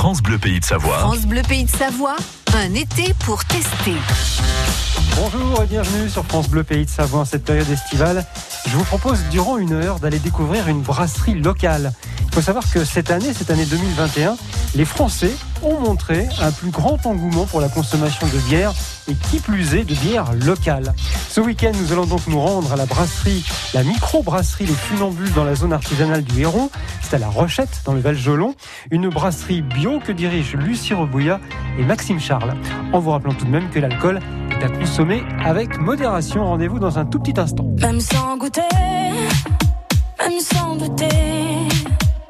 France 0.00 0.22
Bleu 0.22 0.38
Pays 0.38 0.60
de 0.60 0.64
Savoie. 0.64 0.96
France 1.00 1.26
Bleu 1.26 1.42
Pays 1.46 1.64
de 1.64 1.68
Savoie, 1.68 2.16
un 2.54 2.72
été 2.72 3.12
pour 3.26 3.44
tester. 3.44 3.92
Bonjour 5.14 5.62
et 5.62 5.66
bienvenue 5.66 6.08
sur 6.08 6.24
France 6.24 6.48
Bleu 6.48 6.64
Pays 6.64 6.86
de 6.86 6.90
Savoie 6.90 7.20
en 7.20 7.24
cette 7.26 7.44
période 7.44 7.68
estivale. 7.68 8.24
Je 8.66 8.74
vous 8.78 8.84
propose 8.84 9.22
durant 9.30 9.58
une 9.58 9.74
heure 9.74 10.00
d'aller 10.00 10.18
découvrir 10.18 10.68
une 10.68 10.80
brasserie 10.80 11.34
locale. 11.34 11.92
Il 12.30 12.34
faut 12.36 12.42
savoir 12.42 12.64
que 12.72 12.84
cette 12.84 13.10
année, 13.10 13.34
cette 13.34 13.50
année 13.50 13.66
2021, 13.66 14.36
les 14.76 14.84
Français 14.84 15.32
ont 15.64 15.80
montré 15.80 16.28
un 16.40 16.52
plus 16.52 16.70
grand 16.70 17.04
engouement 17.04 17.44
pour 17.44 17.60
la 17.60 17.68
consommation 17.68 18.24
de 18.28 18.38
bière 18.48 18.72
et 19.08 19.14
qui 19.14 19.40
plus 19.40 19.74
est 19.74 19.82
de 19.82 19.96
bière 19.96 20.32
locale. 20.34 20.94
Ce 21.28 21.40
week-end, 21.40 21.72
nous 21.74 21.92
allons 21.92 22.06
donc 22.06 22.28
nous 22.28 22.40
rendre 22.40 22.72
à 22.72 22.76
la 22.76 22.86
brasserie, 22.86 23.44
la 23.74 23.82
micro-brasserie 23.82 24.66
Les 24.66 24.72
Funambules 24.72 25.32
dans 25.32 25.42
la 25.42 25.56
zone 25.56 25.72
artisanale 25.72 26.22
du 26.22 26.40
Héron. 26.40 26.70
C'est 27.02 27.16
à 27.16 27.18
La 27.18 27.28
Rochette, 27.28 27.82
dans 27.84 27.94
le 27.94 28.00
Val-Jolon. 28.00 28.54
Une 28.92 29.08
brasserie 29.08 29.62
bio 29.62 29.98
que 29.98 30.12
dirigent 30.12 30.56
Lucie 30.56 30.94
Rebouillat 30.94 31.40
et 31.80 31.82
Maxime 31.82 32.20
Charles. 32.20 32.54
En 32.92 33.00
vous 33.00 33.10
rappelant 33.10 33.34
tout 33.34 33.44
de 33.44 33.50
même 33.50 33.70
que 33.70 33.80
l'alcool 33.80 34.20
est 34.52 34.64
à 34.64 34.68
consommer 34.68 35.24
avec 35.44 35.78
modération. 35.80 36.44
Rendez-vous 36.44 36.78
dans 36.78 36.96
un 36.96 37.06
tout 37.06 37.18
petit 37.18 37.40
instant. 37.40 37.66
Même 37.80 38.00
sans 38.00 38.36
goûter, 38.36 38.62
même 40.20 40.40
sans 40.40 40.76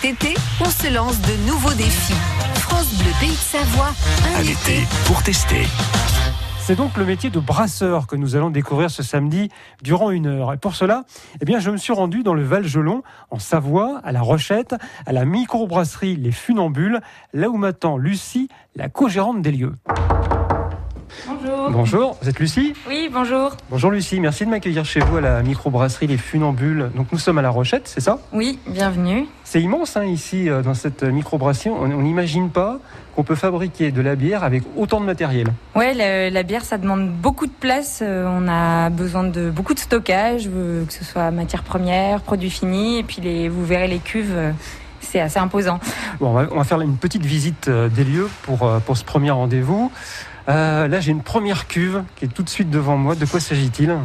Cet 0.00 0.12
été, 0.12 0.34
on 0.60 0.70
se 0.70 0.92
lance 0.94 1.20
de 1.20 1.46
nouveaux 1.46 1.74
défis. 1.74 2.14
France 2.54 2.94
Bleu 2.94 3.10
Pays 3.20 3.30
de 3.30 3.34
Savoie, 3.34 3.92
un 4.34 4.38
Un 4.38 4.42
été 4.42 4.86
pour 5.04 5.22
tester. 5.22 5.66
C'est 6.58 6.74
donc 6.74 6.96
le 6.96 7.04
métier 7.04 7.28
de 7.28 7.38
brasseur 7.38 8.06
que 8.06 8.16
nous 8.16 8.34
allons 8.34 8.48
découvrir 8.48 8.90
ce 8.90 9.02
samedi 9.02 9.50
durant 9.82 10.10
une 10.10 10.26
heure. 10.26 10.54
Et 10.54 10.56
pour 10.56 10.74
cela, 10.74 11.04
eh 11.42 11.44
bien, 11.44 11.58
je 11.58 11.70
me 11.70 11.76
suis 11.76 11.92
rendu 11.92 12.22
dans 12.22 12.34
le 12.34 12.42
Val-Gelon, 12.42 13.02
en 13.30 13.38
Savoie, 13.38 14.00
à 14.02 14.12
La 14.12 14.22
Rochette, 14.22 14.74
à 15.04 15.12
la 15.12 15.24
microbrasserie 15.24 16.16
Les 16.16 16.32
Funambules, 16.32 17.00
là 17.34 17.50
où 17.50 17.58
m'attend 17.58 17.98
Lucie, 17.98 18.48
la 18.76 18.88
co-gérante 18.88 19.42
des 19.42 19.52
lieux. 19.52 19.74
Bonjour. 21.26 21.70
Bonjour, 21.70 22.16
vous 22.22 22.28
êtes 22.28 22.38
Lucie 22.38 22.72
Oui, 22.88 23.10
bonjour. 23.12 23.56
Bonjour 23.70 23.90
Lucie, 23.90 24.20
merci 24.20 24.44
de 24.44 24.50
m'accueillir 24.50 24.84
chez 24.84 25.00
vous 25.00 25.16
à 25.16 25.20
la 25.20 25.42
microbrasserie 25.42 26.06
Les 26.06 26.16
Funambules. 26.16 26.90
Donc 26.94 27.08
nous 27.12 27.18
sommes 27.18 27.38
à 27.38 27.42
La 27.42 27.50
Rochette, 27.50 27.88
c'est 27.88 28.00
ça? 28.00 28.18
Oui, 28.32 28.58
bienvenue. 28.66 29.26
C'est 29.44 29.60
immense 29.60 29.96
hein, 29.96 30.04
ici, 30.04 30.48
euh, 30.48 30.62
dans 30.62 30.74
cette 30.74 31.02
microbrasserie. 31.02 31.70
On 31.70 31.88
n'imagine 32.02 32.50
pas 32.50 32.78
qu'on 33.16 33.24
peut 33.24 33.34
fabriquer 33.34 33.90
de 33.90 34.00
la 34.00 34.14
bière 34.14 34.44
avec 34.44 34.62
autant 34.76 35.00
de 35.00 35.06
matériel. 35.06 35.48
Ouais, 35.74 35.94
la, 35.94 36.30
la 36.30 36.42
bière, 36.42 36.64
ça 36.64 36.78
demande 36.78 37.10
beaucoup 37.10 37.46
de 37.46 37.52
place. 37.52 38.00
Euh, 38.02 38.26
On 38.28 38.48
a 38.48 38.90
besoin 38.90 39.24
de 39.24 39.50
beaucoup 39.50 39.74
de 39.74 39.80
stockage, 39.80 40.48
euh, 40.48 40.84
que 40.84 40.92
ce 40.92 41.04
soit 41.04 41.30
matière 41.30 41.64
première, 41.64 42.20
produits 42.20 42.50
finis, 42.50 42.98
et 42.98 43.02
puis 43.02 43.20
les, 43.20 43.48
vous 43.48 43.64
verrez 43.64 43.88
les 43.88 43.98
cuves. 43.98 44.54
C'est 45.02 45.20
assez 45.20 45.38
imposant. 45.38 45.80
Bon, 46.20 46.28
on, 46.28 46.56
va, 46.58 46.64
faire 46.64 46.80
une 46.82 46.96
petite 46.96 47.24
visite 47.24 47.70
des 47.70 48.04
lieux 48.04 48.28
pour, 48.42 48.70
pour 48.84 48.98
ce 48.98 49.02
premier 49.02 49.30
rendez-vous. 49.30 49.90
Euh, 50.50 50.88
là, 50.88 51.00
j'ai 51.00 51.12
une 51.12 51.22
première 51.22 51.68
cuve 51.68 52.02
qui 52.16 52.24
est 52.24 52.28
tout 52.28 52.42
de 52.42 52.48
suite 52.48 52.70
devant 52.70 52.96
moi. 52.96 53.14
De 53.14 53.24
quoi 53.24 53.38
s'agit-il 53.38 53.96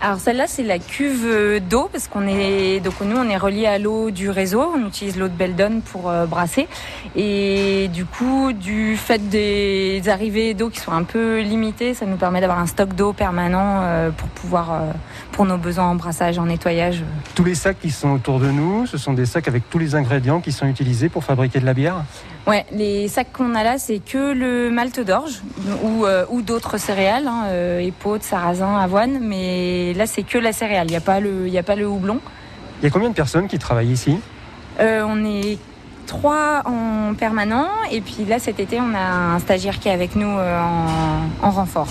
Alors 0.00 0.18
celle-là, 0.18 0.46
c'est 0.46 0.62
la 0.62 0.78
cuve 0.78 1.26
euh, 1.26 1.60
d'eau 1.60 1.90
parce 1.92 2.08
qu'on 2.08 2.26
est 2.26 2.80
donc 2.80 2.94
nous 3.02 3.16
on 3.18 3.28
est 3.28 3.36
relié 3.36 3.66
à 3.66 3.78
l'eau 3.78 4.10
du 4.10 4.30
réseau. 4.30 4.72
On 4.74 4.86
utilise 4.86 5.18
l'eau 5.18 5.28
de 5.28 5.34
Beldon 5.34 5.82
pour 5.92 6.08
euh, 6.08 6.24
brasser 6.24 6.68
et 7.16 7.88
du 7.92 8.06
coup 8.06 8.54
du 8.54 8.96
fait 8.96 9.28
des 9.28 10.02
arrivées 10.08 10.54
d'eau 10.54 10.70
qui 10.70 10.80
sont 10.80 10.92
un 10.92 11.02
peu 11.02 11.40
limitées, 11.40 11.92
ça 11.92 12.06
nous 12.06 12.16
permet 12.16 12.40
d'avoir 12.40 12.60
un 12.60 12.66
stock 12.66 12.94
d'eau 12.94 13.12
permanent 13.12 14.10
pour 14.16 14.28
pouvoir 14.28 14.80
pour 15.32 15.44
nos 15.46 15.56
besoins 15.56 15.84
en 15.86 15.94
brassage, 15.94 16.38
en 16.38 16.46
nettoyage. 16.46 17.02
Tous 17.34 17.44
les 17.44 17.54
sacs 17.54 17.78
qui 17.80 17.90
sont 17.90 18.10
autour 18.10 18.40
de 18.40 18.50
nous, 18.50 18.86
ce 18.86 18.98
sont 18.98 19.12
des 19.12 19.26
sacs 19.26 19.48
avec 19.48 19.68
tous 19.70 19.78
les 19.78 19.94
ingrédients 19.94 20.40
qui 20.40 20.52
sont 20.52 20.66
utilisés 20.66 21.08
pour 21.08 21.24
fabriquer 21.24 21.60
de 21.60 21.66
la 21.66 21.74
bière. 21.74 22.04
Ouais, 22.46 22.66
les 22.72 23.08
sacs 23.08 23.32
qu'on 23.32 23.54
a 23.54 23.62
là, 23.62 23.78
c'est 23.78 23.98
que 23.98 24.32
le 24.32 24.70
malt 24.70 24.98
d'orge 25.00 25.40
ou, 25.82 26.04
euh, 26.04 26.24
ou 26.30 26.42
d'autres 26.42 26.78
céréales, 26.78 27.26
hein, 27.26 27.44
euh, 27.46 27.78
épaule, 27.80 28.22
sarrasin, 28.22 28.76
avoine, 28.78 29.18
mais 29.20 29.92
là 29.94 30.06
c'est 30.06 30.22
que 30.22 30.38
la 30.38 30.52
céréale. 30.52 30.86
Il 30.88 30.90
n'y 30.90 30.96
a 30.96 31.00
pas 31.00 31.20
le, 31.20 31.48
y 31.48 31.58
a 31.58 31.62
pas 31.62 31.76
le 31.76 31.86
houblon. 31.86 32.20
Il 32.80 32.84
y 32.84 32.86
a 32.86 32.90
combien 32.90 33.10
de 33.10 33.14
personnes 33.14 33.46
qui 33.46 33.58
travaillent 33.58 33.92
ici 33.92 34.18
Euh, 34.80 35.04
on 35.06 35.24
est 35.24 35.58
trois 36.06 36.62
en 36.64 37.14
permanent 37.14 37.68
et 37.92 38.00
puis 38.00 38.24
là 38.24 38.38
cet 38.40 38.58
été 38.58 38.80
on 38.80 38.94
a 38.94 39.34
un 39.34 39.38
stagiaire 39.38 39.78
qui 39.78 39.88
est 39.88 39.92
avec 39.92 40.16
nous 40.16 40.26
en, 40.26 41.46
en 41.46 41.50
renfort. 41.50 41.88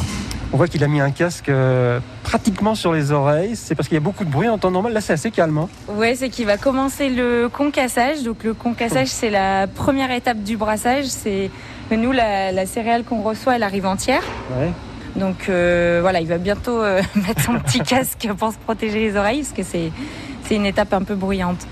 On 0.52 0.58
voit 0.58 0.68
qu'il 0.68 0.84
a 0.84 0.88
mis 0.88 1.00
un 1.00 1.12
casque 1.12 1.50
euh, 1.50 2.00
pratiquement 2.24 2.74
sur 2.74 2.92
les 2.92 3.12
oreilles. 3.12 3.56
C'est 3.56 3.76
parce 3.76 3.88
qu'il 3.88 3.96
y 3.96 3.98
a 3.98 4.04
beaucoup 4.04 4.26
de 4.26 4.32
bruit 4.32 4.50
en 4.50 4.58
temps 4.58 4.72
normal. 4.72 4.94
Là, 4.94 5.02
c'est 5.02 5.14
assez 5.14 5.30
calme. 5.30 5.58
hein. 5.60 5.70
Ouais, 5.88 6.16
c'est 6.16 6.30
qu'il 6.30 6.48
va 6.48 6.58
commencer 6.58 7.10
le 7.10 7.50
concassage. 7.50 8.24
Donc 8.24 8.44
le 8.44 8.54
concassage 8.56 9.08
c'est 9.10 9.30
la 9.30 9.68
première 9.68 10.10
étape 10.12 10.40
du 10.44 10.58
brassage. 10.58 11.06
C'est 11.06 11.52
nous 11.92 12.12
la, 12.12 12.52
la 12.52 12.66
céréale 12.66 13.04
qu'on 13.04 13.22
reçoit 13.22 13.56
elle 13.58 13.64
arrive 13.64 13.86
entière. 13.86 14.24
Ouais. 14.58 14.72
Donc 15.16 15.50
euh, 15.50 16.00
voilà, 16.02 16.20
il 16.22 16.28
va 16.28 16.38
bientôt 16.40 16.82
euh, 16.82 17.02
mettre 17.16 17.42
son 17.42 17.60
petit 17.60 17.80
casque 17.82 18.28
pour 18.38 18.52
se 18.52 18.58
protéger 18.58 19.00
les 19.00 19.16
oreilles 19.18 19.42
parce 19.44 19.54
que 19.54 19.64
c'est 19.64 19.92
c'est 20.46 20.56
une 20.56 20.66
étape 20.66 20.94
un 20.94 21.04
peu 21.04 21.14
bruyante. 21.16 21.68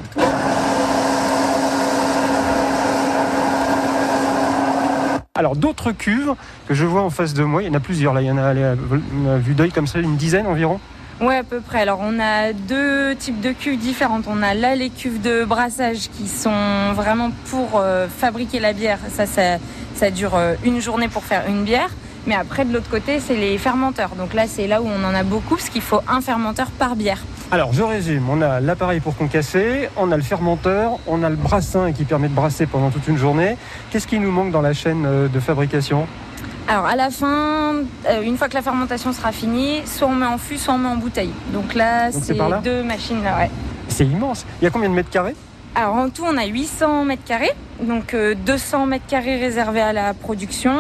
Alors, 5.38 5.56
d'autres 5.56 5.92
cuves 5.92 6.34
que 6.68 6.74
je 6.74 6.84
vois 6.84 7.04
en 7.04 7.12
face 7.12 7.36
de 7.36 7.44
moi, 7.44 7.62
il 7.62 7.68
y 7.68 7.70
en 7.70 7.76
a 7.76 7.80
plusieurs. 7.80 8.14
Là, 8.14 8.24
il 8.24 8.28
y 8.28 8.32
en 8.32 8.40
a, 8.40 8.50
à 8.50 9.38
vue 9.38 9.54
d'œil 9.54 9.72
comme 9.72 9.86
ça, 9.86 10.00
une 10.00 10.18
dizaine 10.18 10.48
environ. 10.48 10.80
Ouais, 11.22 11.38
à 11.38 11.44
peu 11.44 11.62
près. 11.62 11.82
Alors, 11.82 12.00
on 12.02 12.20
a 12.20 12.54
deux 12.54 13.16
types 13.16 13.40
de 13.40 13.52
cuves 13.52 13.78
différentes. 13.78 14.26
On 14.28 14.42
a 14.42 14.56
là 14.56 14.76
les 14.76 14.90
cuves 14.90 15.22
de 15.22 15.46
brassage 15.46 16.10
qui 16.10 16.28
sont 16.28 16.92
vraiment 16.96 17.30
pour 17.52 17.74
euh, 17.76 18.08
fabriquer 18.08 18.60
la 18.60 18.74
bière. 18.74 18.98
Ça, 19.10 19.28
ça, 19.28 19.60
ça 19.94 20.10
dure 20.10 20.36
euh, 20.36 20.56
une 20.66 20.82
journée 20.82 21.08
pour 21.08 21.24
faire 21.24 21.44
une 21.48 21.64
bière. 21.64 21.92
Mais 22.28 22.36
après, 22.36 22.66
de 22.66 22.74
l'autre 22.74 22.90
côté, 22.90 23.22
c'est 23.22 23.38
les 23.38 23.58
fermenteurs. 23.58 24.12
Donc 24.18 24.34
là, 24.34 24.44
c'est 24.48 24.68
là 24.68 24.82
où 24.82 24.86
on 24.86 25.04
en 25.06 25.16
a 25.16 25.24
beaucoup 25.24 25.56
parce 25.56 25.70
qu'il 25.70 25.82
faut 25.82 26.02
un 26.10 26.20
fermenteur 26.20 26.68
par 26.72 26.98
bière. 26.98 27.24
Alors, 27.52 27.72
je 27.72 27.82
résume. 27.82 28.30
On 28.30 28.42
a 28.42 28.60
l'appareil 28.60 29.00
pour 29.00 29.16
concasser, 29.16 29.90
on 29.96 30.12
a 30.12 30.18
le 30.18 30.24
fermenteur, 30.24 31.00
on 31.08 31.24
a 31.24 31.30
le 31.30 31.38
brassin 31.38 31.94
qui 31.94 32.04
permet 32.04 32.28
de 32.28 32.34
brasser 32.34 32.66
pendant 32.66 32.90
toute 32.90 33.08
une 33.08 33.18
journée. 33.18 33.58
Qu'est-ce 33.90 34.08
qui 34.08 34.20
nous 34.20 34.32
manque 34.32 34.52
dans 34.52 34.62
la 34.62 34.74
chaîne 34.74 35.06
euh, 35.06 35.28
de 35.30 35.40
fabrication? 35.40 36.06
Alors 36.68 36.86
à 36.86 36.98
la 36.98 37.10
fin, 37.10 37.76
euh, 38.10 38.22
une 38.22 38.36
fois 38.38 38.50
que 38.50 38.56
la 38.56 38.62
fermentation 38.62 39.14
sera 39.14 39.32
finie, 39.32 39.84
soit 39.86 40.10
on 40.10 40.16
met 40.16 40.26
en 40.26 40.38
fût, 40.38 40.58
soit 40.58 40.74
on 40.74 40.80
met 40.80 40.90
en 40.90 40.98
bouteille. 40.98 41.32
Donc 41.54 41.74
là, 41.76 42.12
c'est 42.12 42.38
deux 42.62 42.84
machines 42.84 43.24
là. 43.24 43.38
Ouais. 43.38 43.52
C'est 43.88 44.06
immense. 44.06 44.46
Il 44.62 44.66
y 44.66 44.68
a 44.68 44.70
combien 44.70 44.90
de 44.90 44.94
mètres 44.94 45.10
carrés? 45.10 45.36
Alors 45.80 45.94
en 45.94 46.10
tout, 46.10 46.24
on 46.26 46.36
a 46.38 46.46
800 46.48 47.06
mètres 47.06 47.24
carrés, 47.24 47.52
donc 47.80 48.16
euh, 48.16 48.34
200 48.48 48.88
mètres 48.88 49.06
carrés 49.08 49.38
réservés 49.40 49.82
à 49.82 49.94
la 49.94 50.16
production. 50.16 50.74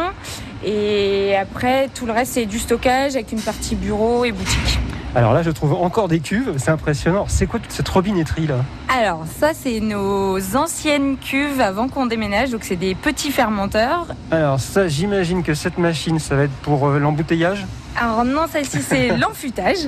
Et 0.65 1.35
après, 1.39 1.87
tout 1.93 2.07
le 2.07 2.13
reste, 2.13 2.33
c'est 2.33 2.47
du 2.47 2.57
stockage 2.57 3.13
avec 3.13 3.31
une 3.31 3.39
partie 3.39 3.75
bureau 3.75 4.25
et 4.25 4.31
boutique. 4.31 4.79
Alors 5.15 5.33
là, 5.33 5.43
je 5.43 5.51
trouve 5.51 5.73
encore 5.73 6.07
des 6.07 6.19
cuves. 6.19 6.51
C'est 6.57 6.71
impressionnant. 6.71 7.25
C'est 7.27 7.45
quoi 7.45 7.59
toute 7.59 7.71
cette 7.71 7.87
robinetterie 7.87 8.47
là 8.47 8.65
Alors 8.89 9.25
ça, 9.39 9.53
c'est 9.53 9.81
nos 9.81 10.55
anciennes 10.55 11.17
cuves 11.17 11.61
avant 11.61 11.89
qu'on 11.89 12.07
déménage. 12.07 12.49
Donc 12.49 12.63
c'est 12.63 12.75
des 12.75 12.95
petits 12.95 13.31
fermenteurs. 13.31 14.07
Alors 14.31 14.59
ça, 14.59 14.87
j'imagine 14.87 15.43
que 15.43 15.53
cette 15.53 15.77
machine, 15.77 16.17
ça 16.17 16.35
va 16.35 16.43
être 16.45 16.57
pour 16.63 16.87
euh, 16.87 16.97
l'embouteillage? 16.97 17.67
Alors 17.99 18.23
non, 18.23 18.45
celle-ci, 18.51 18.81
c'est 18.81 19.17
l'enfûtage. 19.17 19.87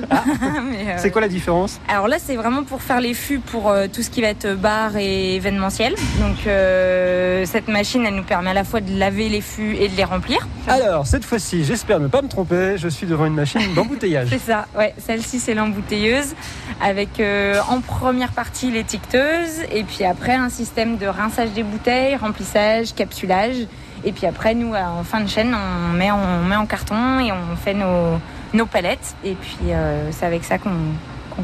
Mais, 0.64 0.92
euh, 0.92 0.94
C'est 0.98 1.10
quoi 1.10 1.20
la 1.20 1.28
différence? 1.28 1.80
Alors 1.88 2.08
là, 2.08 2.16
c'est 2.18 2.34
vraiment 2.34 2.64
pour 2.64 2.82
faire 2.82 3.00
les 3.00 3.14
fûts 3.14 3.38
pour 3.38 3.70
euh, 3.70 3.86
tout 3.92 4.02
ce 4.02 4.10
qui 4.10 4.20
va 4.20 4.28
être 4.28 4.54
bar 4.54 4.96
et 4.96 5.36
événementiel. 5.36 5.94
Donc 6.18 6.46
euh, 6.46 7.44
cette 7.46 7.68
machine, 7.68 8.04
elle 8.04 8.16
nous 8.16 8.24
permet 8.24 8.50
à 8.50 8.54
la 8.54 8.64
fois 8.64 8.80
de 8.80 8.98
laver 8.98 9.28
les 9.28 9.40
fûts 9.40 9.76
et 9.76 9.88
de 9.88 9.96
les 9.96 10.04
remplir. 10.04 10.48
Alors, 10.66 11.06
cette 11.06 11.24
fois-ci, 11.24 11.64
j'espère 11.64 12.00
ne 12.00 12.08
pas 12.08 12.22
me 12.22 12.28
tromper, 12.28 12.76
je 12.76 12.88
suis 12.88 13.06
devant 13.06 13.26
une 13.26 13.34
machine 13.34 13.74
d'embouteillage. 13.74 14.28
C'est 14.30 14.38
ça, 14.38 14.66
ouais. 14.76 14.94
Celle-ci, 14.98 15.38
c'est 15.38 15.54
l'embouteilleuse 15.54 16.34
avec 16.82 17.22
en 17.68 17.80
première 17.80 18.32
partie 18.32 18.70
l'étiqueteuse 18.70 19.62
et 19.72 19.84
puis 19.84 20.04
après 20.04 20.34
un 20.34 20.48
système 20.48 20.96
de 20.96 21.06
rinçage 21.06 21.50
des 21.50 21.62
bouteilles, 21.62 22.16
remplissage, 22.16 22.94
capsulage. 22.94 23.66
Et 24.04 24.12
puis 24.12 24.26
après, 24.26 24.54
nous, 24.54 24.74
en 24.74 25.04
fin 25.04 25.20
de 25.20 25.28
chaîne, 25.28 25.54
on 25.54 25.92
met, 25.92 26.10
on 26.10 26.44
met 26.44 26.56
en 26.56 26.66
carton 26.66 27.20
et 27.20 27.32
on 27.32 27.56
fait 27.56 27.74
nos, 27.74 28.18
nos 28.54 28.66
palettes. 28.66 29.14
Et 29.24 29.34
puis 29.34 29.72
euh, 29.72 30.10
c'est 30.12 30.26
avec 30.26 30.44
ça 30.44 30.58
qu'on 30.58 30.70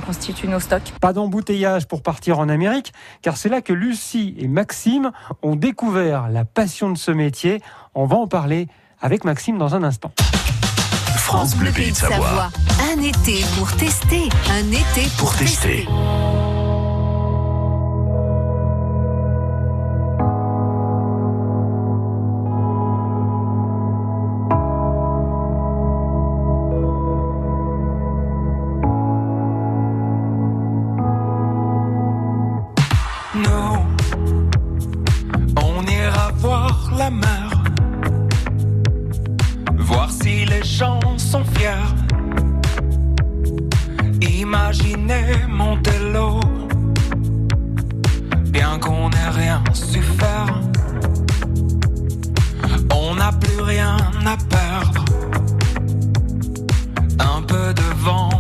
constitue 0.05 0.49
nos 0.49 0.61
stocks. 0.61 0.93
Pas 1.01 1.13
d'embouteillage 1.13 1.87
pour 1.87 2.03
partir 2.03 2.39
en 2.39 2.49
Amérique, 2.49 2.93
car 3.23 3.37
c'est 3.37 3.49
là 3.49 3.63
que 3.63 3.73
Lucie 3.73 4.35
et 4.39 4.49
Maxime 4.49 5.11
ont 5.43 5.57
découvert 5.57 6.29
la 6.29 6.45
passion 6.45 6.91
de 6.91 6.99
ce 6.99 7.11
métier. 7.11 7.63
On 7.95 8.07
va 8.07 8.17
en 8.17 8.27
parler 8.27 8.69
avec 9.01 9.25
Maxime 9.25 9.59
dans 9.59 9.75
un 9.75 9.83
instant. 9.83 10.13
France 11.17 11.57
Bleu 11.57 11.71
Pays 11.71 11.91
de 11.91 11.97
Savoie. 11.97 12.51
Un 12.93 13.03
été 13.03 13.45
pour 13.59 13.73
tester. 13.73 14.29
Un 14.51 14.71
été 14.71 15.09
pour, 15.19 15.31
Pour 15.31 15.37
tester. 15.37 15.87
Voir 39.79 40.11
si 40.11 40.45
les 40.45 40.65
gens 40.65 41.01
sont 41.17 41.45
fiers. 41.45 41.95
Imaginez 44.21 45.47
Montello, 45.49 46.41
bien 48.49 48.79
qu'on 48.79 49.11
n'ait 49.11 49.31
rien 49.31 49.63
su 49.73 50.03
faire. 50.03 50.61
On 52.93 53.15
n'a 53.15 53.33
plus 53.33 53.63
rien 53.63 53.97
à 54.25 54.37
perdre. 54.37 55.05
Un 57.19 57.43
peu 57.43 57.73
de 57.73 58.05
ventre 58.05 58.36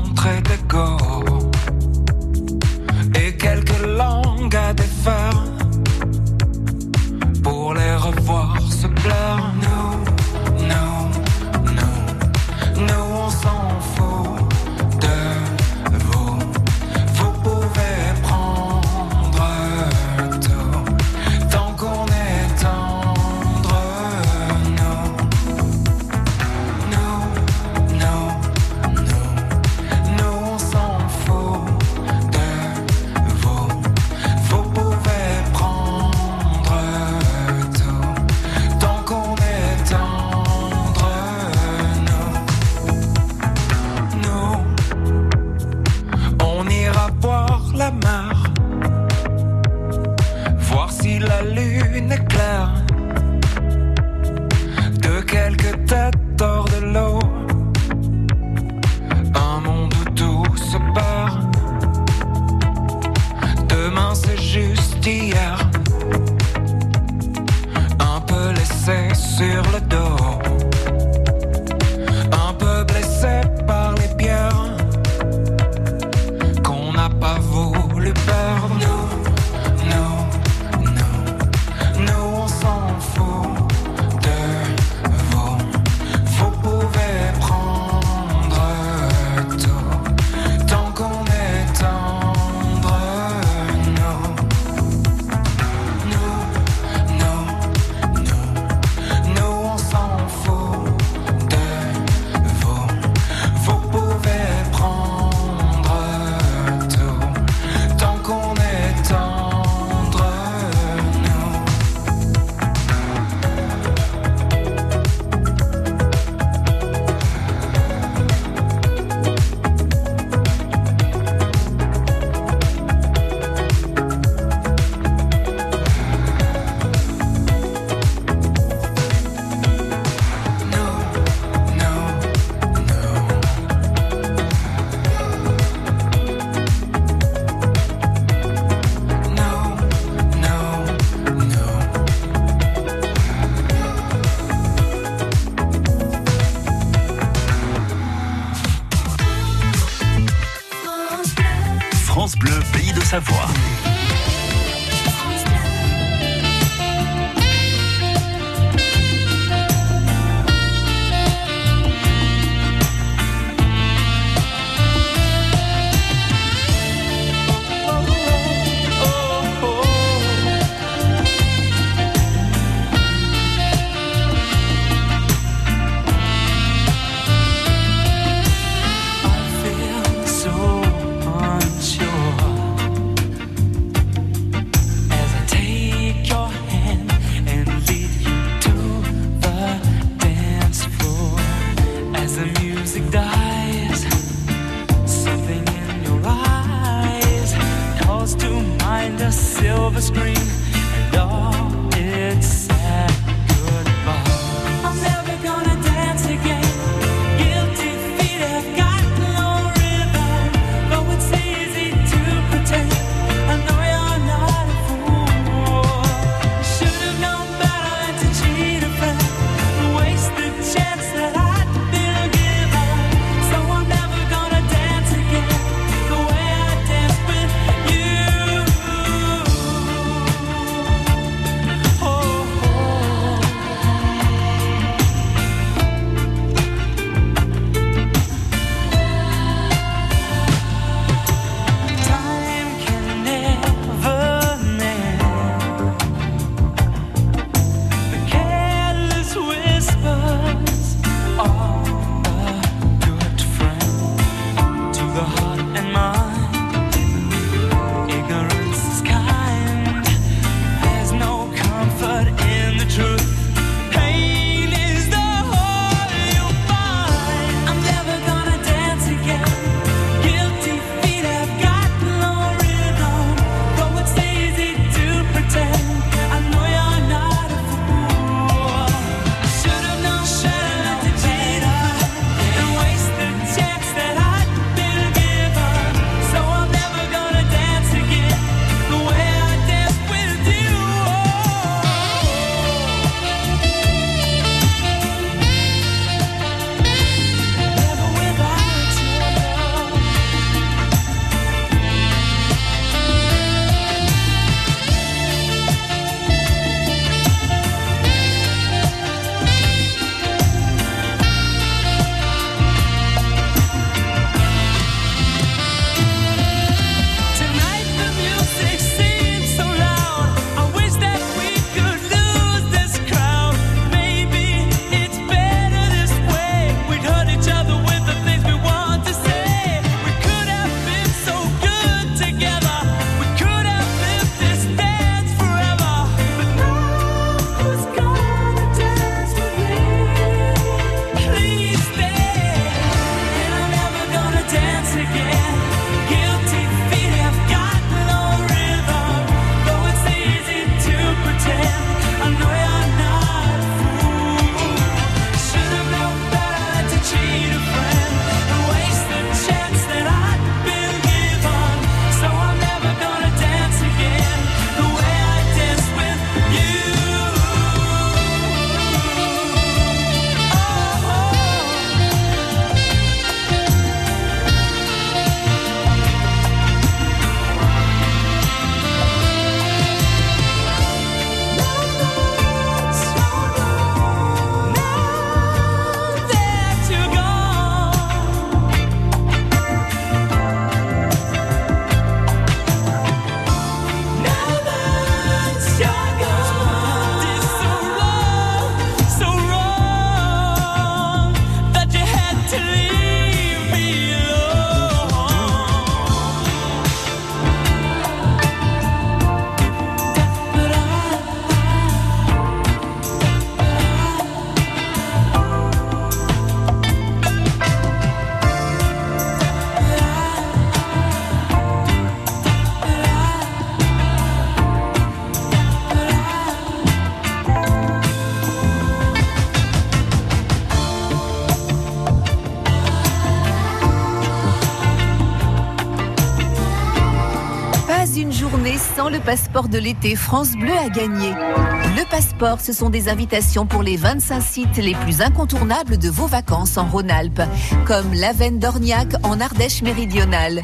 passeport 439.26 439.68
de 439.68 439.78
l'été 439.78 440.14
France 440.14 440.52
Bleu 440.52 440.72
a 440.72 440.88
gagné. 440.88 441.30
Le 441.30 442.08
passeport, 442.08 442.60
ce 442.60 442.72
sont 442.72 442.90
des 442.90 443.08
invitations 443.08 443.66
pour 443.66 443.82
les 443.82 443.96
25 443.96 444.40
sites 444.40 444.76
les 444.76 444.94
plus 444.94 445.20
incontournables 445.20 445.98
de 445.98 446.08
vos 446.08 446.28
vacances 446.28 446.78
en 446.78 446.84
Rhône-Alpes, 446.84 447.42
comme 447.86 448.14
l'Avenne 448.14 448.60
d'Orniac 448.60 449.08
en 449.24 449.40
Ardèche 449.40 449.82
méridionale, 449.82 450.62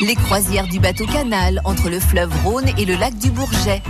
les 0.00 0.14
croisières 0.14 0.68
du 0.68 0.78
bateau 0.78 1.04
canal 1.04 1.60
entre 1.64 1.90
le 1.90 1.98
fleuve 1.98 2.32
Rhône 2.44 2.70
et 2.78 2.84
le 2.84 2.94
lac 2.94 3.18
du 3.18 3.32
Bourget, 3.32 3.82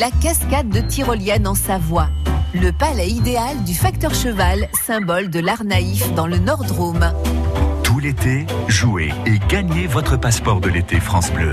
la 0.00 0.10
cascade 0.20 0.68
de 0.68 0.80
Tyrolienne 0.80 1.46
en 1.46 1.54
Savoie, 1.54 2.08
le 2.52 2.72
palais 2.72 3.08
idéal 3.08 3.62
du 3.62 3.74
facteur 3.74 4.14
cheval, 4.14 4.68
symbole 4.84 5.30
de 5.30 5.38
l'art 5.38 5.62
naïf 5.62 6.12
dans 6.14 6.26
le 6.26 6.38
Nord-Drôme 6.38 7.12
l'été, 8.00 8.46
jouez 8.68 9.12
et 9.26 9.38
gagnez 9.48 9.86
votre 9.86 10.16
passeport 10.16 10.60
de 10.60 10.70
l'été 10.70 10.98
France 11.00 11.30
Bleu. 11.32 11.52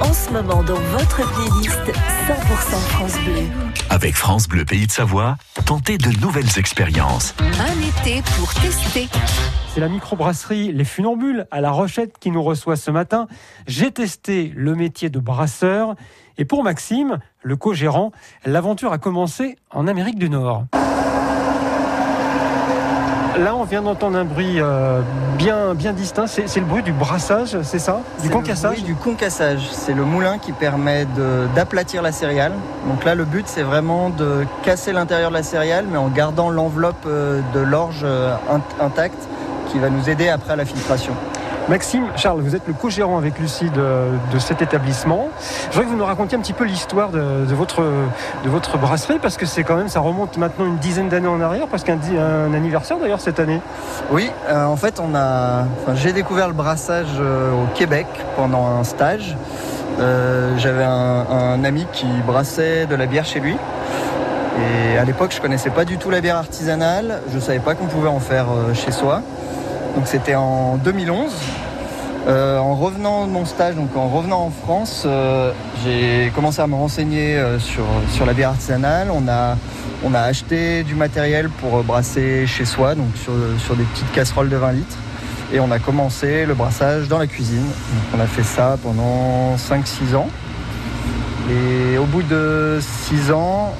en 0.00 0.12
ce 0.12 0.30
moment 0.30 0.62
dans 0.62 0.74
votre 0.74 1.16
playlist 1.16 1.80
100% 2.26 2.36
France 2.88 3.18
Bleu. 3.24 3.42
Avec 3.90 4.14
France 4.14 4.48
Bleu 4.48 4.64
Pays 4.64 4.86
de 4.86 4.92
Savoie, 4.92 5.36
tentez 5.66 5.98
de 5.98 6.10
nouvelles 6.20 6.58
expériences. 6.58 7.34
Un 7.40 8.06
été 8.06 8.22
pour 8.38 8.52
tester. 8.54 9.08
C'est 9.74 9.80
la 9.80 9.88
microbrasserie 9.88 10.72
Les 10.72 10.84
Funambules 10.84 11.46
à 11.50 11.60
La 11.60 11.70
Rochette 11.70 12.18
qui 12.18 12.30
nous 12.30 12.42
reçoit 12.42 12.76
ce 12.76 12.90
matin. 12.90 13.26
J'ai 13.66 13.90
testé 13.90 14.52
le 14.56 14.74
métier 14.74 15.10
de 15.10 15.18
brasseur 15.18 15.94
et 16.38 16.44
pour 16.44 16.62
Maxime, 16.64 17.18
le 17.42 17.56
co-gérant, 17.56 18.12
l'aventure 18.46 18.92
a 18.92 18.98
commencé 18.98 19.56
en 19.70 19.86
Amérique 19.86 20.18
du 20.18 20.30
Nord. 20.30 20.64
Là, 23.40 23.54
on 23.56 23.64
vient 23.64 23.80
d'entendre 23.80 24.18
un 24.18 24.24
bruit 24.24 24.60
euh, 24.60 25.00
bien, 25.38 25.74
bien 25.74 25.92
distinct. 25.94 26.26
C'est 26.26 26.60
le 26.60 26.66
bruit 26.66 26.82
du 26.82 26.92
brassage, 26.92 27.56
c'est 27.62 27.78
ça? 27.78 28.00
Du 28.18 28.24
C'est 28.24 28.28
le 28.28 28.34
concassage? 28.34 28.72
bruit 28.72 28.82
du 28.82 28.94
concassage. 28.94 29.66
C'est 29.72 29.94
le 29.94 30.04
moulin 30.04 30.36
qui 30.38 30.52
permet 30.52 31.06
de- 31.06 31.46
d'aplatir 31.56 32.02
la 32.02 32.12
céréale. 32.12 32.52
Donc 32.86 33.04
là, 33.04 33.14
le 33.14 33.24
but, 33.24 33.46
c'est 33.48 33.62
vraiment 33.62 34.10
de 34.10 34.44
casser 34.62 34.92
l'intérieur 34.92 35.30
de 35.30 35.36
la 35.36 35.42
céréale, 35.42 35.86
mais 35.90 35.96
en 35.96 36.08
gardant 36.08 36.50
l'enveloppe 36.50 37.04
euh, 37.06 37.40
de 37.54 37.60
l'orge 37.60 38.02
euh, 38.04 38.34
int- 38.52 38.84
intacte, 38.84 39.22
qui 39.72 39.78
va 39.78 39.88
nous 39.88 40.10
aider 40.10 40.28
après 40.28 40.52
à 40.52 40.56
la 40.56 40.66
filtration. 40.66 41.14
Maxime, 41.70 42.08
Charles, 42.16 42.40
vous 42.40 42.56
êtes 42.56 42.66
le 42.66 42.72
co-gérant 42.72 43.16
avec 43.16 43.38
Lucie 43.38 43.70
de, 43.70 44.38
cet 44.40 44.60
établissement. 44.60 45.28
Je 45.38 45.66
voudrais 45.66 45.84
que 45.84 45.90
vous 45.90 45.96
nous 45.96 46.04
racontiez 46.04 46.36
un 46.36 46.40
petit 46.40 46.52
peu 46.52 46.64
l'histoire 46.64 47.10
de, 47.10 47.44
votre, 47.54 48.76
brasserie, 48.76 49.20
parce 49.22 49.36
que 49.36 49.46
c'est 49.46 49.62
quand 49.62 49.76
même, 49.76 49.86
ça 49.86 50.00
remonte 50.00 50.36
maintenant 50.36 50.66
une 50.66 50.78
dizaine 50.78 51.08
d'années 51.08 51.28
en 51.28 51.40
arrière, 51.40 51.68
parce 51.68 51.84
qu'un 51.84 52.00
anniversaire 52.52 52.98
d'ailleurs 52.98 53.20
cette 53.20 53.38
année. 53.38 53.60
Oui, 54.10 54.32
euh, 54.48 54.64
en 54.64 54.74
fait, 54.74 54.98
on 54.98 55.14
a, 55.14 55.64
j'ai 55.94 56.12
découvert 56.12 56.48
le 56.48 56.54
brassage 56.54 57.06
euh, 57.20 57.52
au 57.52 57.66
Québec 57.76 58.08
pendant 58.34 58.66
un 58.66 58.82
stage. 58.82 59.36
Euh, 60.00 60.58
J'avais 60.58 60.82
un, 60.82 61.62
ami 61.62 61.86
qui 61.92 62.08
brassait 62.26 62.86
de 62.86 62.96
la 62.96 63.06
bière 63.06 63.24
chez 63.24 63.38
lui. 63.38 63.56
Et 64.58 64.98
à 64.98 65.04
l'époque, 65.04 65.32
je 65.32 65.40
connaissais 65.40 65.70
pas 65.70 65.84
du 65.84 65.98
tout 65.98 66.10
la 66.10 66.20
bière 66.20 66.36
artisanale. 66.36 67.20
Je 67.32 67.38
savais 67.38 67.60
pas 67.60 67.76
qu'on 67.76 67.86
pouvait 67.86 68.08
en 68.08 68.18
faire 68.18 68.46
chez 68.74 68.90
soi. 68.90 69.22
Donc 69.94 70.06
c'était 70.06 70.34
en 70.34 70.76
2011. 70.76 71.30
Euh, 72.26 72.58
en 72.58 72.76
revenant 72.76 73.26
de 73.26 73.32
mon 73.32 73.46
stage, 73.46 73.74
donc 73.76 73.96
en 73.96 74.08
revenant 74.08 74.44
en 74.44 74.50
France, 74.50 75.04
euh, 75.06 75.52
j'ai 75.82 76.30
commencé 76.34 76.60
à 76.60 76.66
me 76.66 76.74
renseigner 76.74 77.36
euh, 77.36 77.58
sur, 77.58 77.86
la 78.26 78.34
bière 78.34 78.50
artisanale. 78.50 79.08
On 79.10 79.26
a, 79.26 79.56
acheté 80.20 80.82
du 80.82 80.94
matériel 80.94 81.48
pour 81.48 81.82
brasser 81.82 82.46
chez 82.46 82.66
soi, 82.66 82.94
donc 82.94 83.08
sur, 83.16 83.74
des 83.74 83.84
petites 83.84 84.12
casseroles 84.12 84.50
de 84.50 84.56
20 84.56 84.72
litres. 84.72 84.98
Et 85.52 85.60
on 85.60 85.70
a 85.70 85.78
commencé 85.78 86.44
le 86.46 86.54
brassage 86.54 87.08
dans 87.08 87.18
la 87.18 87.26
cuisine. 87.26 87.66
On 88.16 88.20
a 88.20 88.26
fait 88.26 88.44
ça 88.44 88.76
pendant 88.82 89.56
5-6 89.56 90.14
ans. 90.14 90.28
Et 91.50 91.98
au 91.98 92.04
bout 92.04 92.22
de 92.22 92.78
6 92.80 93.32
ans, 93.32 93.72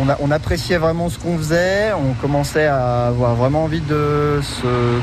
on, 0.00 0.08
a- 0.08 0.16
on 0.20 0.30
appréciait 0.30 0.78
vraiment 0.78 1.08
ce 1.08 1.18
qu'on 1.18 1.36
faisait. 1.38 1.92
On 1.92 2.14
commençait 2.14 2.66
à 2.66 3.06
avoir 3.08 3.34
vraiment 3.34 3.64
envie 3.64 3.80
de 3.80 4.40
se- 4.42 4.98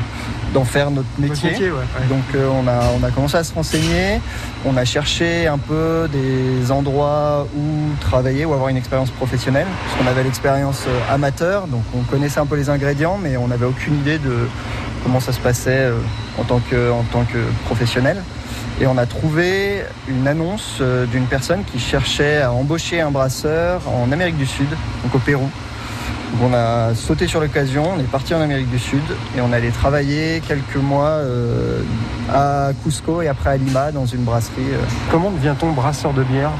d'en 0.54 0.64
faire 0.64 0.90
notre 0.90 1.08
métier. 1.18 1.28
Votre 1.28 1.44
métier, 1.60 1.70
ouais, 1.70 1.78
ouais. 1.78 2.06
Donc 2.08 2.24
euh, 2.34 2.48
on, 2.48 2.66
a, 2.68 2.80
on 3.00 3.02
a 3.04 3.10
commencé 3.10 3.36
à 3.36 3.44
se 3.44 3.54
renseigner, 3.54 4.20
on 4.66 4.76
a 4.76 4.84
cherché 4.84 5.46
un 5.46 5.58
peu 5.58 6.08
des 6.12 6.70
endroits 6.70 7.46
où 7.56 7.62
travailler 8.00 8.44
ou 8.44 8.52
avoir 8.52 8.68
une 8.68 8.76
expérience 8.76 9.10
professionnelle, 9.10 9.66
parce 9.84 9.96
qu'on 10.02 10.10
avait 10.10 10.24
l'expérience 10.24 10.84
euh, 10.86 11.14
amateur, 11.14 11.66
donc 11.68 11.82
on 11.96 12.02
connaissait 12.02 12.40
un 12.40 12.46
peu 12.46 12.56
les 12.56 12.68
ingrédients, 12.68 13.18
mais 13.22 13.36
on 13.38 13.48
n'avait 13.48 13.66
aucune 13.66 13.94
idée 13.94 14.18
de 14.18 14.48
comment 15.04 15.20
ça 15.20 15.32
se 15.32 15.40
passait 15.40 15.70
euh, 15.90 15.98
en, 16.38 16.44
tant 16.44 16.60
que, 16.60 16.90
en 16.90 17.02
tant 17.04 17.24
que 17.24 17.38
professionnel. 17.64 18.22
Et 18.80 18.86
on 18.86 18.96
a 18.98 19.06
trouvé 19.06 19.84
une 20.08 20.26
annonce 20.26 20.78
euh, 20.80 21.06
d'une 21.06 21.26
personne 21.26 21.62
qui 21.64 21.78
cherchait 21.78 22.42
à 22.42 22.52
embaucher 22.52 23.00
un 23.00 23.10
brasseur 23.10 23.82
en 23.88 24.10
Amérique 24.10 24.38
du 24.38 24.46
Sud, 24.46 24.68
donc 25.04 25.14
au 25.14 25.18
Pérou. 25.18 25.48
Donc 26.32 26.50
on 26.50 26.54
a 26.54 26.94
sauté 26.94 27.26
sur 27.26 27.40
l'occasion, 27.40 27.84
on 27.94 28.00
est 28.00 28.10
parti 28.10 28.34
en 28.34 28.40
Amérique 28.40 28.70
du 28.70 28.78
Sud 28.78 29.02
et 29.36 29.40
on 29.42 29.52
allait 29.52 29.70
travailler 29.70 30.40
quelques 30.40 30.76
mois 30.76 31.10
euh, 31.10 31.82
à 32.32 32.70
Cusco 32.82 33.20
et 33.20 33.28
après 33.28 33.50
à 33.50 33.56
Lima 33.58 33.92
dans 33.92 34.06
une 34.06 34.22
brasserie. 34.22 34.72
euh. 34.72 34.78
Comment 35.10 35.30
devient-on 35.30 35.72
brasseur 35.72 36.14
de 36.14 36.22
bière? 36.22 36.50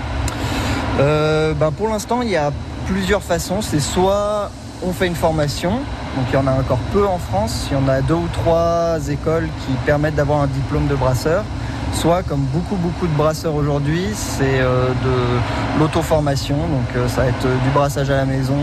Euh, 1.01 1.55
ben, 1.55 1.71
pour 1.71 1.89
l'instant, 1.89 2.21
il 2.21 2.29
y 2.29 2.37
a 2.37 2.53
plusieurs 2.87 3.23
façons. 3.23 3.63
C'est 3.63 3.81
soit 3.81 4.51
on 4.83 4.93
fait 4.93 5.07
une 5.07 5.15
formation, 5.15 5.71
donc 5.71 6.27
il 6.31 6.35
y 6.35 6.37
en 6.37 6.47
a 6.47 6.53
encore 6.53 6.81
peu 6.93 7.07
en 7.07 7.19
France, 7.19 7.69
il 7.71 7.75
y 7.75 7.81
en 7.81 7.89
a 7.89 8.03
deux 8.03 8.15
ou 8.15 8.29
trois 8.33 8.99
écoles 9.09 9.49
qui 9.65 9.73
permettent 9.87 10.17
d'avoir 10.17 10.43
un 10.43 10.49
diplôme 10.49 10.87
de 10.87 10.95
brasseur. 10.95 11.45
Soit, 11.93 12.23
comme 12.23 12.41
beaucoup 12.53 12.77
beaucoup 12.77 13.07
de 13.07 13.15
brasseurs 13.15 13.55
aujourd'hui, 13.55 14.07
c'est 14.15 14.61
euh, 14.61 14.89
de 14.89 15.79
l'auto-formation. 15.81 16.57
Donc 16.57 16.97
euh, 16.97 17.07
ça 17.07 17.23
va 17.23 17.29
être 17.29 17.47
du 17.47 17.71
brassage 17.73 18.11
à 18.11 18.17
la 18.17 18.25
maison, 18.25 18.57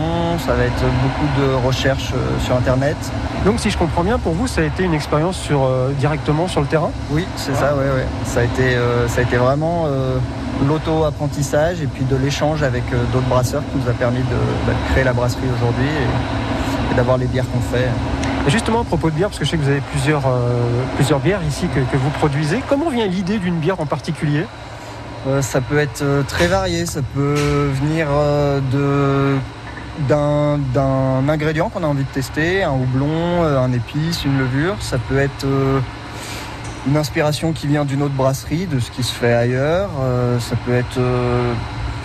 ça 0.44 0.54
va 0.54 0.64
être 0.64 0.84
beaucoup 1.02 1.40
de 1.40 1.66
recherches 1.66 2.12
euh, 2.14 2.44
sur 2.44 2.56
Internet. 2.56 2.96
Donc, 3.46 3.58
si 3.58 3.70
je 3.70 3.78
comprends 3.78 4.02
bien, 4.02 4.18
pour 4.18 4.34
vous, 4.34 4.46
ça 4.46 4.60
a 4.60 4.64
été 4.64 4.82
une 4.82 4.92
expérience 4.92 5.38
sur, 5.38 5.64
euh, 5.64 5.92
directement 5.98 6.46
sur 6.46 6.60
le 6.60 6.66
terrain? 6.66 6.90
Oui, 7.10 7.26
c'est 7.36 7.54
ça, 7.54 7.74
ouais, 7.74 7.84
ouais. 7.84 8.06
Ça 8.24 8.40
a 8.40 8.42
été, 8.42 8.74
euh, 8.74 9.08
ça 9.08 9.20
a 9.20 9.24
été 9.24 9.36
vraiment 9.38 9.84
euh, 9.86 10.18
l'auto-apprentissage 10.68 11.80
et 11.80 11.86
puis 11.86 12.04
de 12.04 12.16
l'échange 12.16 12.62
avec 12.62 12.82
euh, 12.92 13.02
d'autres 13.12 13.28
brasseurs 13.28 13.62
qui 13.70 13.78
nous 13.78 13.88
a 13.88 13.94
permis 13.94 14.18
de, 14.18 14.36
bah, 14.66 14.72
de 14.72 14.92
créer 14.92 15.04
la 15.04 15.14
brasserie 15.14 15.48
aujourd'hui 15.56 15.86
et, 15.88 16.92
et 16.92 16.96
d'avoir 16.96 17.16
les 17.16 17.26
bières 17.26 17.46
qu'on 17.50 17.60
fait. 17.74 17.88
Justement, 18.48 18.80
à 18.80 18.84
propos 18.84 19.10
de 19.10 19.14
bière, 19.14 19.28
parce 19.28 19.38
que 19.38 19.44
je 19.44 19.50
sais 19.50 19.56
que 19.56 19.62
vous 19.62 19.68
avez 19.68 19.82
plusieurs, 19.92 20.26
euh, 20.26 20.64
plusieurs 20.96 21.20
bières 21.20 21.42
ici 21.46 21.66
que, 21.68 21.96
vous 21.96 22.10
produisez, 22.10 22.62
comment 22.68 22.88
vient 22.88 23.06
l'idée 23.06 23.38
d'une 23.38 23.58
bière 23.58 23.80
en 23.80 23.86
particulier? 23.86 24.44
Euh, 25.28 25.42
ça 25.42 25.60
peut 25.60 25.78
être 25.78 26.02
euh, 26.02 26.22
très 26.22 26.46
varié, 26.46 26.86
ça 26.86 27.02
peut 27.02 27.34
venir 27.80 28.08
d'un 30.08 31.28
ingrédient 31.28 31.68
qu'on 31.68 31.84
a 31.84 31.86
envie 31.86 32.04
de 32.04 32.08
tester, 32.08 32.62
un 32.62 32.72
houblon, 32.72 33.44
un 33.44 33.72
épice, 33.72 34.24
une 34.24 34.38
levure. 34.38 34.76
Ça 34.80 34.98
peut 34.98 35.18
être 35.18 35.46
une 36.86 36.96
inspiration 36.96 37.52
qui 37.52 37.66
vient 37.66 37.84
d'une 37.84 38.02
autre 38.02 38.14
brasserie, 38.14 38.66
de 38.66 38.80
ce 38.80 38.90
qui 38.90 39.02
se 39.02 39.12
fait 39.12 39.34
ailleurs. 39.34 39.90
Ça 40.40 40.56
peut 40.64 40.74
être 40.74 40.98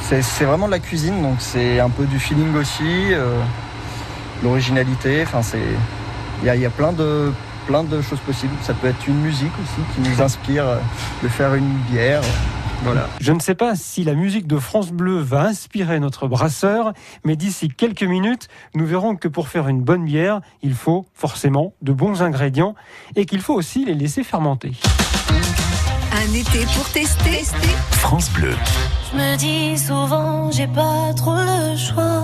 c'est 0.02 0.46
vraiment 0.46 0.68
de 0.68 0.72
la 0.72 0.80
cuisine, 0.80 1.22
donc 1.22 1.38
c'est 1.40 1.80
un 1.80 1.90
peu 1.90 2.06
du 2.06 2.20
feeling 2.20 2.56
aussi, 2.58 3.14
l'originalité. 4.44 5.24
Enfin, 5.24 5.42
c'est 5.42 5.58
il 6.42 6.48
y 6.48 6.50
a, 6.50 6.56
il 6.56 6.62
y 6.62 6.66
a 6.66 6.70
plein 6.70 6.94
de 6.94 7.32
plein 7.66 7.84
de 7.84 8.02
choses 8.02 8.20
possibles. 8.20 8.54
Ça 8.62 8.74
peut 8.74 8.88
être 8.88 9.08
une 9.08 9.20
musique 9.22 9.52
aussi 9.62 9.82
qui 9.94 10.10
nous 10.10 10.22
inspire 10.22 10.66
de 11.24 11.28
faire 11.28 11.56
une 11.56 11.74
bière. 11.90 12.22
Voilà. 12.84 13.08
Je 13.20 13.32
ne 13.32 13.40
sais 13.40 13.56
pas 13.56 13.76
si 13.76 14.04
la 14.04 14.14
musique 14.14 14.48
de 14.48 14.60
France 14.60 14.92
Bleu 14.92 15.20
va 15.20 15.46
inspirer 15.46 16.00
notre 16.00 16.28
brasseur, 16.28 16.94
mais 17.24 17.36
d'ici 17.36 17.70
quelques 17.70 18.04
minutes, 18.04 18.48
nous 18.76 18.86
verrons 18.86 19.16
que 19.16 19.28
pour 19.28 19.48
faire 19.48 19.68
une 19.68 19.82
bonne 19.82 20.06
bière, 20.06 20.42
il 20.62 20.74
faut 20.74 21.06
forcément 21.14 21.74
de 21.82 21.94
bons 21.94 22.22
ingrédients 22.22 22.76
et 23.16 23.26
qu'il 23.26 23.42
faut 23.42 23.54
aussi 23.54 23.86
les 23.86 23.96
laisser 23.96 24.24
fermenter. 24.24 24.74
Un 26.12 26.34
été 26.34 26.66
pour 26.76 26.88
tester. 26.90 27.44
France 27.92 28.32
Bleu. 28.32 28.54
Je 29.12 29.18
me 29.18 29.38
dis 29.38 29.78
souvent, 29.78 30.52
j'ai 30.52 30.68
pas 30.68 31.14
trop 31.16 31.36
le 31.36 31.76
choix. 31.76 32.24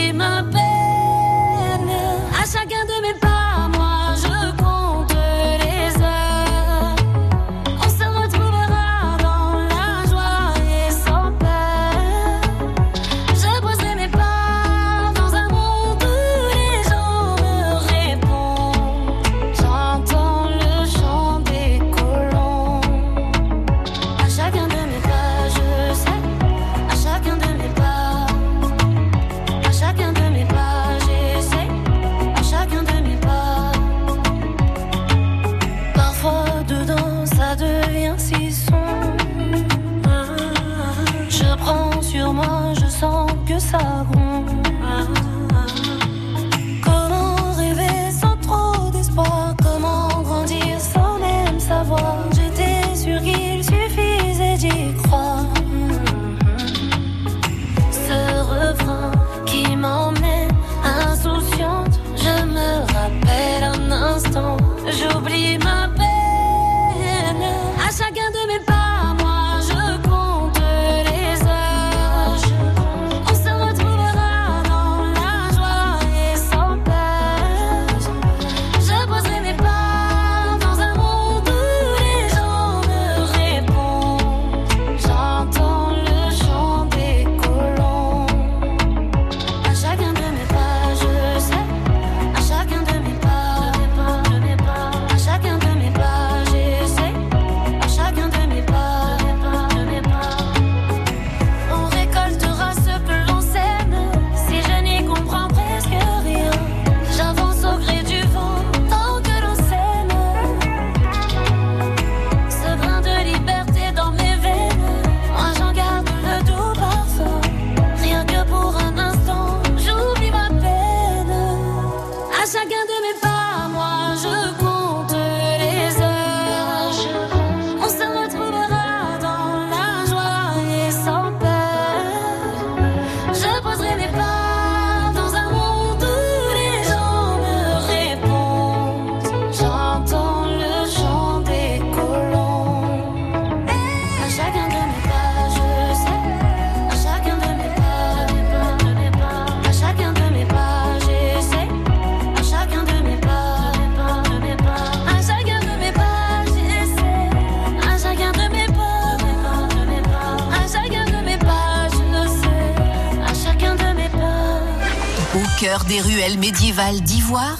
des 165.79 166.01
ruelles 166.01 166.37
médiévales 166.37 166.99
d'Ivoire 167.01 167.57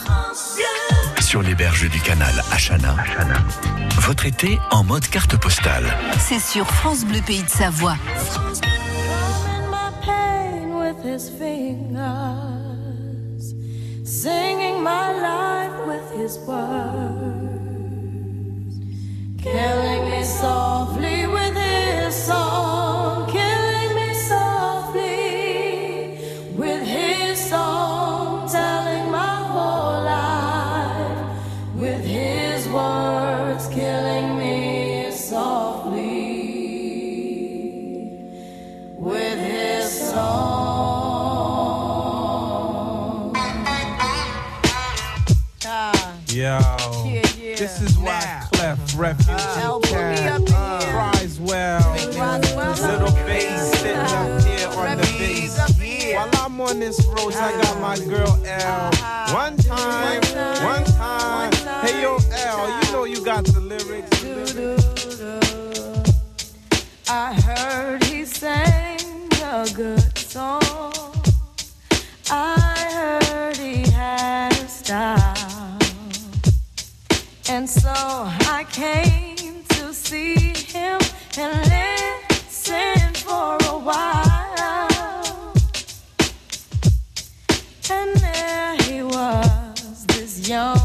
Sur 1.21 1.41
les 1.41 1.56
berges 1.56 1.89
du 1.89 2.00
canal 2.02 2.34
Achana, 2.52 2.95
votre 4.00 4.26
été 4.26 4.60
en 4.69 4.84
mode 4.84 5.08
carte 5.08 5.38
postale. 5.38 5.86
C'est 6.19 6.39
sur 6.39 6.67
France 6.67 7.06
Bleu 7.06 7.21
Pays 7.26 7.43
de 7.43 7.50
Savoie. 7.50 7.95
my 14.84 15.13
life 15.21 15.78
with 15.88 16.08
his 16.19 16.38
killing 19.41 20.10
me 20.10 20.24
softly 20.24 21.28
with 21.28 21.56
his 21.56 22.13
song. 22.13 22.90
refuge 48.95 49.27
uh, 49.30 49.80
in 49.84 49.89
camp. 49.89 50.49
Uh, 50.54 51.12
Roswell, 51.13 51.93
little 51.93 53.12
face 53.25 53.71
sitting 53.71 53.97
up 53.97 54.08
ah. 54.10 54.41
here 54.45 54.67
on 54.69 54.97
the 54.97 55.04
bass. 55.17 55.58
While 56.15 56.30
I'm 56.34 56.62
on 56.62 56.80
this 56.80 57.06
road, 57.06 57.34
I 57.34 57.51
got 57.62 57.80
my 57.80 57.97
ah. 57.99 58.10
girl 58.10 58.39
L. 58.45 58.91
One 59.34 59.58
time, 59.58 60.21
one 60.63 60.84
time. 60.84 61.51
Hey 61.86 62.01
yo 62.01 62.17
L, 62.32 62.84
you 62.84 62.91
know 62.91 63.04
you 63.06 63.23
got 63.23 63.45
the 63.45 63.60
lyrics. 63.60 64.23
I 67.10 67.34
heard 67.34 68.04
he 68.04 68.25
sang 68.25 69.30
a 69.43 69.67
good 69.73 70.17
song. 70.17 70.62
I 72.30 72.56
heard 72.93 73.58
he 73.58 73.89
had 73.91 74.54
a 74.54 74.67
style. 74.67 75.20
And 77.53 77.69
so 77.69 77.91
I 77.91 78.65
came 78.71 79.63
to 79.63 79.93
see 79.93 80.53
him 80.53 81.01
and 81.37 81.53
listen 81.69 83.13
for 83.13 83.57
a 83.57 83.77
while. 83.77 85.53
And 87.89 88.15
there 88.15 88.77
he 88.83 89.03
was, 89.03 90.05
this 90.07 90.47
young. 90.47 90.81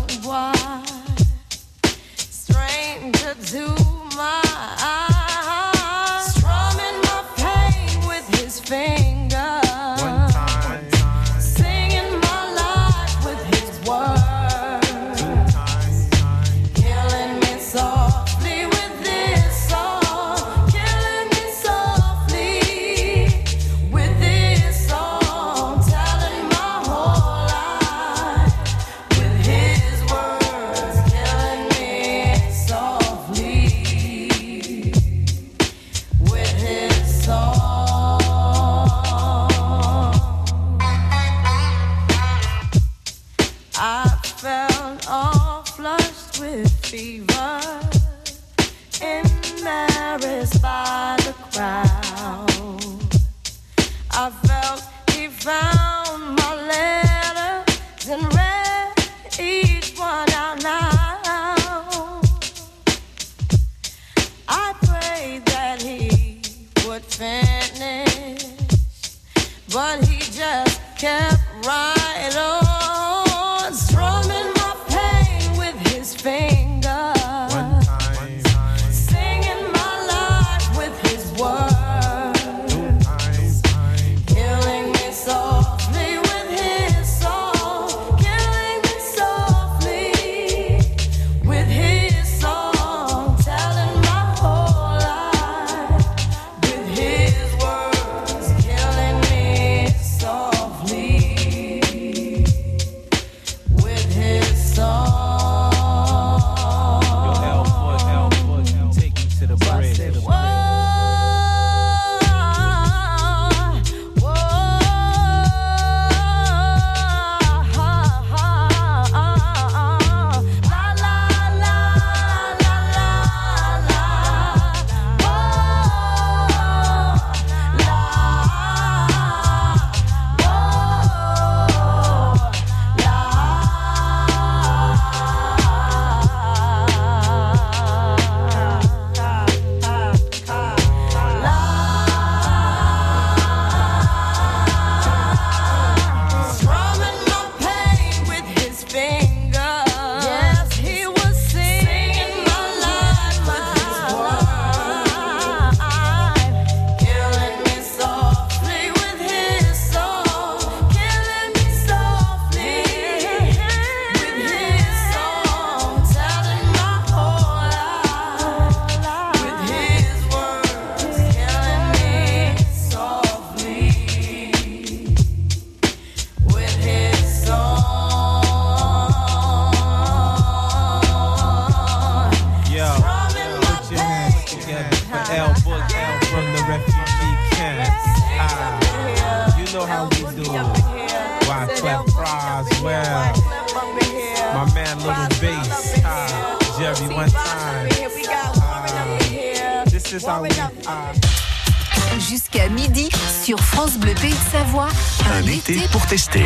Jusqu'à 202.18 202.68
midi 202.68 203.08
sur 203.42 203.58
France 203.60 203.98
Bleu 203.98 204.14
Pays 204.14 204.30
de 204.30 204.50
Savoie, 204.50 204.88
un, 205.32 205.46
été, 205.46 205.78
pour 205.92 206.06
tester. 206.06 206.44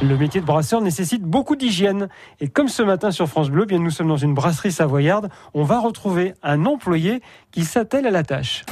Le 0.00 0.16
métier 0.16 0.40
de 0.40 0.46
brasseur 0.46 0.80
nécessite 0.80 1.22
beaucoup 1.22 1.56
d'hygiène. 1.56 2.08
Et 2.40 2.48
comme 2.48 2.68
ce 2.68 2.82
matin 2.82 3.10
sur 3.10 3.28
France 3.28 3.50
Bleu, 3.50 3.62
eh 3.64 3.66
bien 3.66 3.78
nous 3.78 3.90
sommes 3.90 4.08
dans 4.08 4.16
une 4.16 4.34
brasserie 4.34 4.72
savoyarde, 4.72 5.28
on 5.54 5.64
va 5.64 5.80
retrouver 5.80 6.34
un 6.42 6.66
employé 6.66 7.22
qui 7.50 7.64
s'attelle 7.64 8.06
à 8.06 8.10
la 8.10 8.22
tâche. 8.22 8.64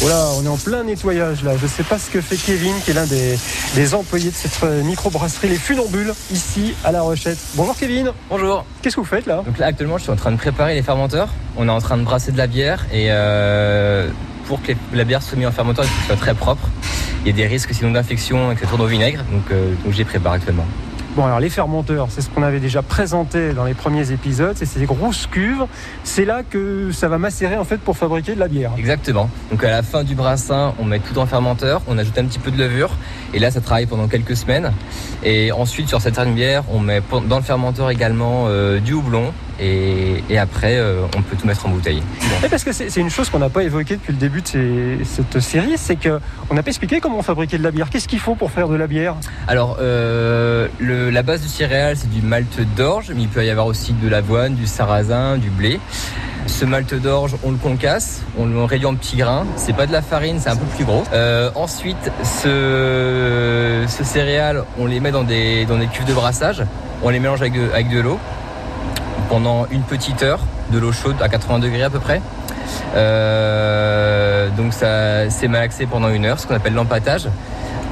Voilà, 0.00 0.26
on 0.38 0.44
est 0.44 0.48
en 0.48 0.58
plein 0.58 0.84
nettoyage 0.84 1.42
là. 1.42 1.56
Je 1.56 1.62
ne 1.62 1.68
sais 1.68 1.82
pas 1.82 1.98
ce 1.98 2.10
que 2.10 2.20
fait 2.20 2.36
Kevin, 2.36 2.74
qui 2.84 2.90
est 2.90 2.94
l'un 2.94 3.06
des, 3.06 3.38
des 3.74 3.94
employés 3.94 4.30
de 4.30 4.34
cette 4.34 4.62
euh, 4.62 4.82
microbrasserie 4.82 5.48
Les 5.48 5.56
Funambules, 5.56 6.12
ici 6.30 6.74
à 6.84 6.92
La 6.92 7.00
Rochette. 7.00 7.38
Bonjour 7.54 7.74
Kevin, 7.76 8.12
Bonjour. 8.28 8.64
qu'est-ce 8.82 8.96
que 8.96 9.00
vous 9.00 9.06
faites 9.06 9.26
là? 9.26 9.42
Donc 9.44 9.58
là 9.58 9.66
actuellement 9.66 9.96
je 9.96 10.02
suis 10.04 10.12
en 10.12 10.16
train 10.16 10.32
de 10.32 10.36
préparer 10.36 10.74
les 10.74 10.82
fermenteurs. 10.82 11.30
On 11.56 11.66
est 11.66 11.72
en 11.72 11.80
train 11.80 11.96
de 11.96 12.02
brasser 12.02 12.30
de 12.30 12.36
la 12.36 12.46
bière 12.46 12.84
et 12.92 13.06
euh, 13.08 14.08
pour 14.46 14.60
que 14.62 14.72
la 14.92 15.04
bière 15.04 15.22
soit 15.22 15.38
mise 15.38 15.46
en 15.46 15.52
fermenteur, 15.52 15.84
il 15.84 15.88
faut 15.88 15.96
qu'elle 15.96 16.06
soit 16.18 16.24
très 16.24 16.34
propre. 16.34 16.68
Il 17.24 17.28
y 17.28 17.30
a 17.30 17.34
des 17.34 17.46
risques 17.46 17.72
sinon 17.74 17.90
d'infection 17.90 18.52
et 18.52 18.54
que 18.54 18.60
ça 18.60 18.66
tourne 18.66 18.82
au 18.82 18.86
vinaigre. 18.86 19.24
Donc, 19.32 19.50
euh, 19.50 19.72
donc 19.82 19.92
je 19.92 19.98
les 19.98 20.04
prépare 20.04 20.34
actuellement. 20.34 20.66
Bon 21.16 21.24
alors 21.24 21.40
les 21.40 21.48
fermenteurs, 21.48 22.08
c'est 22.10 22.20
ce 22.20 22.28
qu'on 22.28 22.42
avait 22.42 22.60
déjà 22.60 22.82
présenté 22.82 23.54
dans 23.54 23.64
les 23.64 23.72
premiers 23.72 24.12
épisodes, 24.12 24.54
c'est 24.54 24.66
ces 24.66 24.84
grosses 24.84 25.26
cuves. 25.26 25.64
C'est 26.04 26.26
là 26.26 26.42
que 26.42 26.92
ça 26.92 27.08
va 27.08 27.16
macérer 27.16 27.56
en 27.56 27.64
fait 27.64 27.78
pour 27.78 27.96
fabriquer 27.96 28.34
de 28.34 28.38
la 28.38 28.48
bière. 28.48 28.72
Exactement. 28.76 29.30
Donc 29.50 29.64
à 29.64 29.70
la 29.70 29.82
fin 29.82 30.04
du 30.04 30.14
brassin, 30.14 30.74
on 30.78 30.84
met 30.84 30.98
tout 30.98 31.16
en 31.18 31.24
fermenteur, 31.24 31.80
on 31.88 31.96
ajoute 31.96 32.18
un 32.18 32.26
petit 32.26 32.38
peu 32.38 32.50
de 32.50 32.58
levure 32.58 32.90
et 33.32 33.38
là 33.38 33.50
ça 33.50 33.62
travaille 33.62 33.86
pendant 33.86 34.08
quelques 34.08 34.36
semaines. 34.36 34.74
Et 35.24 35.52
ensuite 35.52 35.88
sur 35.88 36.02
certaines 36.02 36.34
bières, 36.34 36.64
on 36.70 36.80
met 36.80 37.00
dans 37.26 37.38
le 37.38 37.42
fermenteur 37.42 37.88
également 37.88 38.48
euh, 38.48 38.78
du 38.78 38.92
houblon 38.92 39.32
et, 39.60 40.22
et 40.28 40.38
après 40.38 40.76
euh, 40.76 41.02
on 41.16 41.22
peut 41.22 41.36
tout 41.38 41.46
mettre 41.46 41.66
en 41.66 41.70
bouteille. 41.70 42.02
Et 42.44 42.48
parce 42.48 42.64
que 42.64 42.72
c'est 42.72 42.94
une 42.96 43.10
chose 43.10 43.30
qu'on 43.30 43.38
n'a 43.38 43.48
pas 43.48 43.62
évoquée 43.62 43.96
depuis 43.96 44.12
le 44.12 44.18
début 44.18 44.42
de 44.42 44.46
ces- 44.48 44.98
cette 45.04 45.40
série, 45.40 45.74
c'est 45.76 45.96
que 45.96 46.20
on 46.50 46.54
n'a 46.54 46.62
pas 46.62 46.68
expliqué 46.68 47.00
comment 47.00 47.22
fabriquer 47.22 47.58
de 47.58 47.62
la 47.62 47.70
bière. 47.70 47.90
Qu'est-ce 47.90 48.08
qu'il 48.08 48.20
faut 48.20 48.34
pour 48.34 48.50
faire 48.50 48.68
de 48.68 48.76
la 48.76 48.86
bière? 48.86 49.14
Alors, 49.48 49.78
euh, 49.80 50.68
le- 50.78 51.10
la 51.10 51.22
base 51.22 51.40
du 51.42 51.48
céréal, 51.48 51.96
c'est 51.96 52.10
du 52.10 52.22
malt 52.22 52.60
d'orge, 52.76 53.12
mais 53.14 53.22
il 53.22 53.28
peut 53.28 53.44
y 53.44 53.50
avoir 53.50 53.66
aussi 53.66 53.92
de 53.92 54.08
l'avoine, 54.08 54.54
du 54.54 54.66
sarrasin, 54.66 55.36
du 55.38 55.50
blé. 55.50 55.80
Ce 56.46 56.64
malt 56.64 56.94
d'orge, 56.94 57.34
on 57.42 57.50
le 57.50 57.56
concasse, 57.56 58.22
on 58.38 58.46
le 58.46 58.62
réduit 58.62 58.86
en 58.86 58.94
petits 58.94 59.16
grains. 59.16 59.44
C'est 59.56 59.74
pas 59.74 59.86
de 59.86 59.92
la 59.92 60.00
farine, 60.02 60.38
c'est 60.40 60.48
un 60.50 60.54
peu 60.56 60.66
plus 60.76 60.84
gros. 60.84 61.02
Euh, 61.12 61.50
ensuite, 61.56 61.96
ce, 62.22 63.84
ce 63.88 64.04
céréal, 64.04 64.64
on 64.78 64.86
les 64.86 65.00
met 65.00 65.10
dans 65.10 65.24
des, 65.24 65.64
dans 65.66 65.76
des 65.78 65.86
cuves 65.86 66.04
de 66.04 66.14
brassage. 66.14 66.62
On 67.02 67.08
les 67.08 67.18
mélange 67.18 67.40
avec 67.40 67.52
de, 67.54 67.70
avec 67.72 67.88
de 67.90 68.00
l'eau 68.00 68.18
pendant 69.28 69.66
une 69.70 69.82
petite 69.82 70.22
heure, 70.22 70.40
de 70.70 70.78
l'eau 70.78 70.92
chaude 70.92 71.16
à 71.20 71.28
80 71.28 71.58
degrés 71.60 71.82
à 71.82 71.90
peu 71.90 71.98
près. 71.98 72.20
Euh, 72.94 74.48
donc 74.56 74.72
ça 74.72 75.30
c'est 75.30 75.48
malaxé 75.48 75.86
pendant 75.86 76.08
une 76.08 76.24
heure, 76.24 76.40
ce 76.40 76.46
qu'on 76.46 76.54
appelle 76.54 76.74
l'empâtage. 76.74 77.28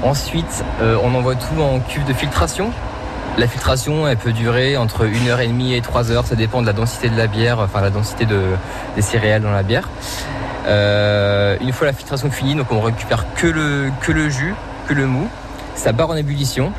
Ensuite, 0.03 0.65
euh, 0.83 0.99
on 1.03 1.15
envoie 1.15 1.35
tout 1.35 1.61
en 1.61 1.81
cuve 1.81 2.05
de 2.05 2.13
filtration. 2.13 2.71
La 3.37 3.49
filtration, 3.49 4.07
elle 4.07 4.17
peut 4.17 4.33
durer 4.33 4.77
entre 4.77 5.07
une 5.07 5.29
heure 5.29 5.41
et 5.41 5.47
demie 5.49 5.75
et 5.75 5.81
trois 5.81 6.11
heures. 6.13 6.27
Ça 6.27 6.37
dépend 6.37 6.61
de 6.61 6.67
la 6.67 6.73
densité 6.73 7.09
de 7.09 7.17
la 7.17 7.27
bière, 7.27 7.59
enfin 7.59 7.81
la 7.81 7.91
densité 7.91 8.27
de, 8.27 8.41
des 8.97 9.03
céréales 9.03 9.43
dans 9.43 9.51
la 9.51 9.63
bière. 9.63 9.89
Euh, 10.67 11.57
une 11.61 11.73
fois 11.73 11.87
la 11.87 11.93
filtration 11.93 12.31
finie, 12.31 12.55
donc 12.55 12.71
on 12.71 12.81
récupère 12.81 13.27
que 13.35 13.47
le, 13.47 13.91
que 14.03 14.13
le 14.13 14.29
jus, 14.29 14.55
que 14.87 14.95
le 14.95 15.07
mou. 15.07 15.29
Ça 15.75 15.93
barre 15.93 16.11
en 16.11 16.17
ébullition. 16.17 16.73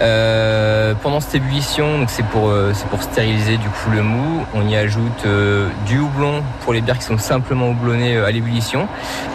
Euh, 0.00 0.94
pendant 1.02 1.20
cette 1.20 1.34
ébullition, 1.34 1.98
donc 1.98 2.08
c'est 2.08 2.24
pour, 2.24 2.48
euh, 2.48 2.72
c'est 2.74 2.86
pour 2.88 3.02
stériliser 3.02 3.58
du 3.58 3.68
coup 3.68 3.90
le 3.92 4.02
mou. 4.02 4.46
On 4.54 4.66
y 4.66 4.74
ajoute 4.74 5.24
euh, 5.26 5.68
du 5.86 5.98
houblon 5.98 6.42
pour 6.64 6.72
les 6.72 6.80
bières 6.80 6.98
qui 6.98 7.04
sont 7.04 7.18
simplement 7.18 7.68
houblonnées 7.68 8.16
à 8.16 8.30
l'ébullition. 8.30 8.88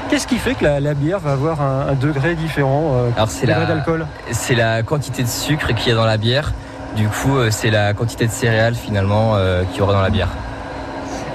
Qu'est-ce 0.09 0.25
qui 0.25 0.37
fait 0.37 0.55
que 0.55 0.63
la, 0.63 0.79
la 0.79 0.95
bière 0.95 1.19
va 1.19 1.33
avoir 1.33 1.61
un, 1.61 1.87
un 1.89 1.93
degré 1.93 2.33
différent 2.33 2.95
Alors 3.15 3.29
c'est 3.29 3.45
la, 3.45 3.65
d'alcool 3.65 4.07
c'est 4.31 4.55
la 4.55 4.81
quantité 4.81 5.21
de 5.21 5.27
sucre 5.27 5.73
qu'il 5.75 5.89
y 5.89 5.91
a 5.91 5.95
dans 5.95 6.05
la 6.05 6.17
bière. 6.17 6.53
Du 6.95 7.07
coup, 7.09 7.35
c'est 7.49 7.69
la 7.69 7.93
quantité 7.93 8.25
de 8.25 8.31
céréales 8.31 8.75
finalement 8.75 9.35
qu'il 9.69 9.79
y 9.79 9.81
aura 9.81 9.93
dans 9.93 10.01
la 10.01 10.09
bière. 10.09 10.29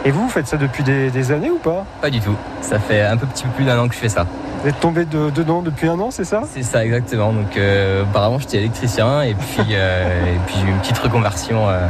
Et 0.05 0.11
vous, 0.11 0.23
vous 0.23 0.29
faites 0.31 0.47
ça 0.47 0.57
depuis 0.57 0.83
des, 0.83 1.11
des 1.11 1.33
années 1.33 1.51
ou 1.51 1.59
pas? 1.59 1.85
Pas 2.01 2.09
du 2.09 2.21
tout. 2.21 2.35
Ça 2.63 2.79
fait 2.79 3.03
un 3.03 3.19
peu 3.19 3.27
petit 3.27 3.45
peu 3.45 3.51
plus 3.51 3.65
d'un 3.65 3.79
an 3.79 3.87
que 3.87 3.95
je 3.95 4.01
fais 4.01 4.09
ça. 4.09 4.27
Vous 4.63 4.69
êtes 4.69 4.81
tombé 4.81 5.07
de- 5.07 5.31
dedans 5.31 5.63
depuis 5.63 5.89
un 5.89 5.99
an, 6.01 6.11
c'est 6.11 6.25
ça? 6.25 6.43
C'est 6.53 6.63
ça 6.63 6.85
exactement. 6.85 7.33
Donc 7.33 7.57
euh, 7.57 8.03
auparavant 8.03 8.39
j'étais 8.39 8.59
électricien 8.59 9.23
et 9.23 9.35
puis 9.35 9.65
euh, 9.73 10.35
et 10.35 10.39
puis 10.47 10.57
j'ai 10.61 10.67
eu 10.67 10.71
une 10.71 10.79
petite 10.81 10.99
reconversion 10.99 11.67
euh, 11.69 11.87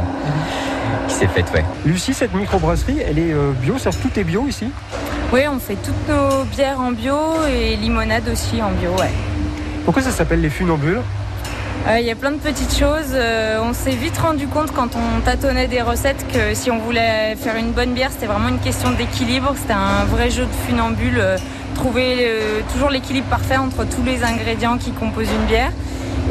qui 1.07 1.15
s'est 1.15 1.27
faite. 1.27 1.47
Ouais. 1.53 1.65
Lucie, 1.85 2.13
cette 2.13 2.33
microbrasserie, 2.33 2.99
elle 3.05 3.19
est 3.19 3.33
euh, 3.33 3.51
bio, 3.61 3.77
ça 3.77 3.89
tout 3.91 4.17
est 4.17 4.23
bio 4.23 4.47
ici? 4.47 4.69
Oui, 5.33 5.41
on 5.53 5.59
fait 5.59 5.75
toutes 5.75 6.07
nos 6.07 6.43
bières 6.45 6.79
en 6.79 6.91
bio 6.91 7.15
et 7.53 7.75
limonade 7.75 8.27
aussi 8.31 8.61
en 8.61 8.71
bio, 8.71 8.91
ouais. 8.99 9.11
Pourquoi 9.83 10.01
ça 10.03 10.11
s'appelle 10.11 10.39
les 10.41 10.49
funambules? 10.49 11.01
Euh, 11.89 11.99
Il 11.99 12.05
y 12.05 12.11
a 12.11 12.15
plein 12.15 12.31
de 12.31 12.37
petites 12.37 12.77
choses. 12.77 13.11
Euh, 13.13 13.59
on 13.63 13.73
s'est 13.73 13.95
vite 13.95 14.17
rendu 14.17 14.47
compte 14.47 14.71
quand 14.71 14.89
on 14.95 15.19
tâtonnait 15.21 15.67
des 15.67 15.81
recettes 15.81 16.25
que 16.31 16.53
si 16.53 16.69
on 16.71 16.77
voulait 16.79 17.35
faire 17.35 17.55
une 17.57 17.71
bonne 17.71 17.93
bière, 17.93 18.11
c'était 18.11 18.27
vraiment 18.27 18.49
une 18.49 18.59
question 18.59 18.91
d'équilibre. 18.91 19.53
C'était 19.57 19.73
un 19.73 20.05
vrai 20.05 20.29
jeu 20.29 20.43
de 20.45 20.53
funambule. 20.67 21.21
Trouver 21.73 22.15
euh, 22.21 22.61
toujours 22.73 22.89
l'équilibre 22.89 23.27
parfait 23.27 23.57
entre 23.57 23.85
tous 23.85 24.03
les 24.03 24.23
ingrédients 24.23 24.77
qui 24.77 24.91
composent 24.91 25.31
une 25.31 25.45
bière. 25.47 25.71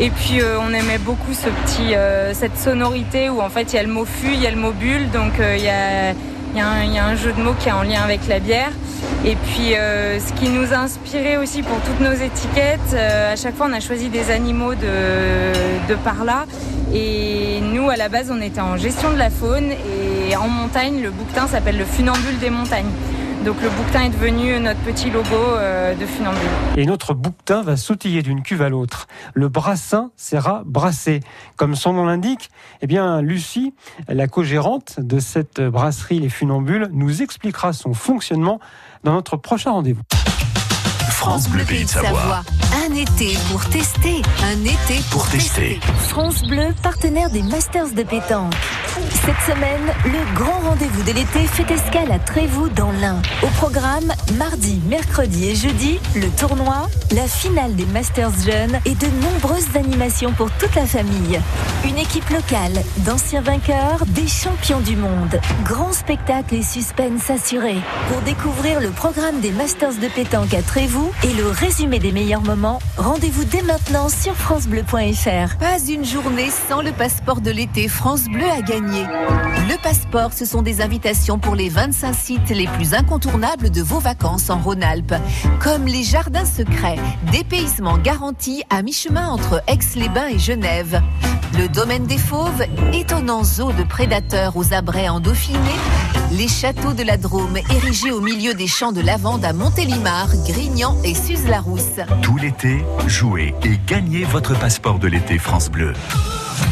Et 0.01 0.11
puis 0.11 0.41
euh, 0.41 0.57
on 0.61 0.73
aimait 0.73 0.99
beaucoup 0.99 1.33
ce 1.33 1.49
petit, 1.49 1.95
euh, 1.95 2.33
cette 2.33 2.57
sonorité 2.59 3.29
où 3.29 3.41
en 3.41 3.51
fait 3.51 3.73
il 3.73 3.77
y 3.77 3.79
a 3.79 3.83
le 3.83 3.89
mot 3.93 4.05
fût, 4.05 4.33
il 4.33 4.41
y 4.43 4.47
a 4.47 4.51
le 4.51 4.57
mot 4.57 4.73
bulle, 4.73 5.11
donc 5.11 5.33
il 5.39 5.63
y, 5.63 5.69
a, 5.69 6.13
y 6.55 6.61
a 6.99 7.05
un- 7.05 7.17
jeu 7.17 7.33
de 7.33 7.43
mots 7.43 7.55
qui 7.59 7.69
est 7.69 7.73
en 7.73 7.83
lien 7.83 8.03
avec 8.03 8.27
la 8.29 8.39
bière. 8.39 8.71
Et 9.27 9.37
puis 9.37 9.75
ce 9.75 10.33
qui 10.41 10.49
nous 10.49 10.73
a 10.73 10.77
inspiré 10.79 11.37
aussi 11.37 11.63
pour 11.63 11.77
toutes 11.81 12.01
nos 12.01 12.13
étiquettes, 12.15 12.95
à 12.95 13.37
chaque 13.37 13.57
fois 13.57 13.67
on 13.69 13.73
a 13.75 13.81
choisi 13.81 14.09
des 14.09 14.31
animaux 14.31 14.75
de, 14.75 15.89
de 15.89 15.95
par 15.97 16.25
là. 16.25 16.47
Et 16.95 17.61
nous 17.61 17.91
à 17.91 17.97
la 17.97 18.09
base 18.09 18.33
on 18.35 18.41
était 18.41 18.61
en 18.61 18.77
gestion 18.77 19.13
de 19.13 19.19
la 19.19 19.29
faune 19.31 19.71
et 19.71 20.35
en 20.37 20.49
montagne 20.49 21.03
le 21.03 21.11
bouquetin 21.11 21.47
s'appelle 21.49 21.77
le 21.77 21.85
funambule 21.85 22.39
des 22.39 22.51
montagnes. 22.51 22.91
Donc 23.45 23.63
le 23.63 23.71
bouquetin 23.71 24.03
est 24.03 24.11
devenu 24.11 24.61
notre 24.61 24.81
petit 24.81 25.11
logo 25.11 25.35
euh, 25.35 25.95
de 25.95 26.05
funambule. 26.05 26.41
Et 26.77 26.85
notre 26.85 27.15
bouquetin 27.15 27.63
va 27.63 27.77
sautiller 27.77 28.23
d'une 28.23 28.43
cuve 28.43 28.61
à 28.61 28.69
l'autre. 28.69 29.07
Le 29.33 29.49
brassin 29.49 30.11
sera 30.17 30.63
brassé. 30.67 31.21
Comme 31.57 31.75
son 31.75 31.95
nom 31.95 32.05
l'indique, 32.05 32.51
eh 32.83 32.87
bien, 32.87 33.23
Lucie, 33.23 33.73
la 34.09 34.29
co-gérante 34.29 35.01
de 35.01 35.19
cette 35.21 35.61
brasserie 35.63 36.21
Les 36.21 36.29
Funambules, 36.29 36.91
nous 36.93 37.23
expliquera 37.23 37.73
son 37.73 37.95
fonctionnement 37.95 38.61
dans 39.05 39.13
notre 39.13 39.39
prochain 39.39 39.71
rendez-vous. 39.71 40.03
France 41.11 41.49
Bleu 41.49 41.65
Pays 41.65 41.85
de 41.85 41.89
Savoie. 41.89 42.43
Un 42.87 42.95
été 42.95 43.37
pour 43.51 43.65
tester. 43.67 44.23
Un 44.43 44.65
été 44.65 45.03
pour, 45.11 45.23
Pour 45.23 45.29
tester. 45.31 45.81
France 46.09 46.43
Bleu, 46.43 46.69
partenaire 46.83 47.31
des 47.31 47.43
Masters 47.43 47.93
de 47.95 48.03
pétanque. 48.03 48.55
Cette 49.11 49.41
semaine, 49.55 49.93
le 50.05 50.35
grand 50.35 50.61
rendez-vous 50.61 51.03
de 51.03 51.13
l'été 51.13 51.41
fait 51.47 51.71
escale 51.73 52.13
à 52.13 52.19
Trévoux 52.19 52.69
dans 52.69 52.93
l'Ain. 52.93 53.21
Au 53.43 53.49
programme, 53.49 54.13
mardi, 54.39 54.81
mercredi 54.89 55.51
et 55.51 55.55
jeudi, 55.55 55.99
le 56.15 56.29
tournoi, 56.29 56.89
la 57.15 57.27
finale 57.27 57.75
des 57.75 57.87
Masters 57.87 58.31
jeunes 58.45 58.79
et 58.85 58.95
de 58.95 59.07
nombreuses 59.23 59.77
animations 59.77 60.33
pour 60.33 60.51
toute 60.53 60.75
la 60.75 60.87
famille. 60.87 61.41
Une 61.85 61.99
équipe 61.99 62.29
locale, 62.31 62.83
d'anciens 62.99 63.43
vainqueurs, 63.43 64.07
des 64.07 64.29
champions 64.29 64.81
du 64.81 64.97
monde. 64.97 65.41
Grand 65.65 65.93
spectacle 65.93 66.55
et 66.55 66.63
suspense 66.63 67.29
assuré. 67.31 67.77
Pour 68.09 68.21
découvrir 68.23 68.81
le 68.81 68.91
programme 68.91 69.41
des 69.41 69.51
Masters 69.51 69.95
de 69.95 70.09
pétanque 70.09 70.55
à 70.55 70.63
Trévoux 70.63 71.11
et 71.25 71.35
le 71.35 71.49
résumé 71.49 71.99
des 71.99 72.13
meilleurs 72.13 72.43
moments, 72.43 72.79
rendez-vous 72.97 73.45
dès 73.45 73.63
maintenant 73.63 74.09
sur 74.09 74.35
francebleu.fr. 74.35 75.57
Pas 75.59 75.79
une 75.89 76.05
journée 76.05 76.51
sans 76.69 76.81
le 76.81 76.93
passeport 76.93 77.41
de 77.41 77.51
l'été 77.51 77.89
France 77.89 78.25
Bleu 78.25 78.49
à 78.49 78.63
gagner. 78.63 79.00
Le 79.05 79.83
passeport, 79.83 80.33
ce 80.33 80.45
sont 80.45 80.63
des 80.63 80.81
invitations 80.81 81.39
pour 81.39 81.55
les 81.55 81.69
25 81.69 82.15
sites 82.15 82.51
les 82.51 82.67
plus 82.67 82.95
incontournables 82.95 83.71
de 83.71 83.83
vos 83.83 83.99
vacances 83.99 84.51
en 84.51 84.59
Rhône-Alpes, 84.59 85.15
comme 85.61 85.87
les 85.87 86.03
jardins 86.03 86.45
secrets, 86.45 86.99
dépaysement 87.33 87.99
garanti 87.99 88.63
à 88.71 88.83
mi-chemin 88.83 89.29
entre 89.29 89.63
Aix-les-Bains 89.67 90.29
et 90.29 90.39
Genève. 90.39 91.03
Le 91.59 91.69
domaine 91.69 92.07
des 92.07 92.19
fauves, 92.19 92.65
étonnant 92.93 93.43
zoo 93.45 93.73
de 93.73 93.83
prédateurs 93.83 94.57
aux 94.57 94.73
abrets 94.73 95.09
en 95.09 95.21
Dauphiné, 95.21 95.59
les 96.33 96.49
châteaux 96.49 96.93
de 96.93 97.03
la 97.03 97.17
Drôme 97.17 97.57
érigés 97.57 98.13
au 98.13 98.21
milieu 98.21 98.55
des 98.55 98.69
champs 98.69 98.93
de 98.93 99.01
lavande 99.01 99.45
à 99.45 99.53
Montélimar, 99.53 100.29
Grignan 100.47 100.97
et 101.05 101.15
Suze-la-Rousse. 101.15 102.01
Tout 102.23 102.37
l'été, 102.37 102.85
jouez 103.07 103.55
et 103.65 103.79
gagnez 103.87 104.25
votre 104.25 104.59
passeport 104.59 104.99
de 104.99 105.09
l'été 105.09 105.39
France 105.39 105.71
Bleu. 105.71 105.93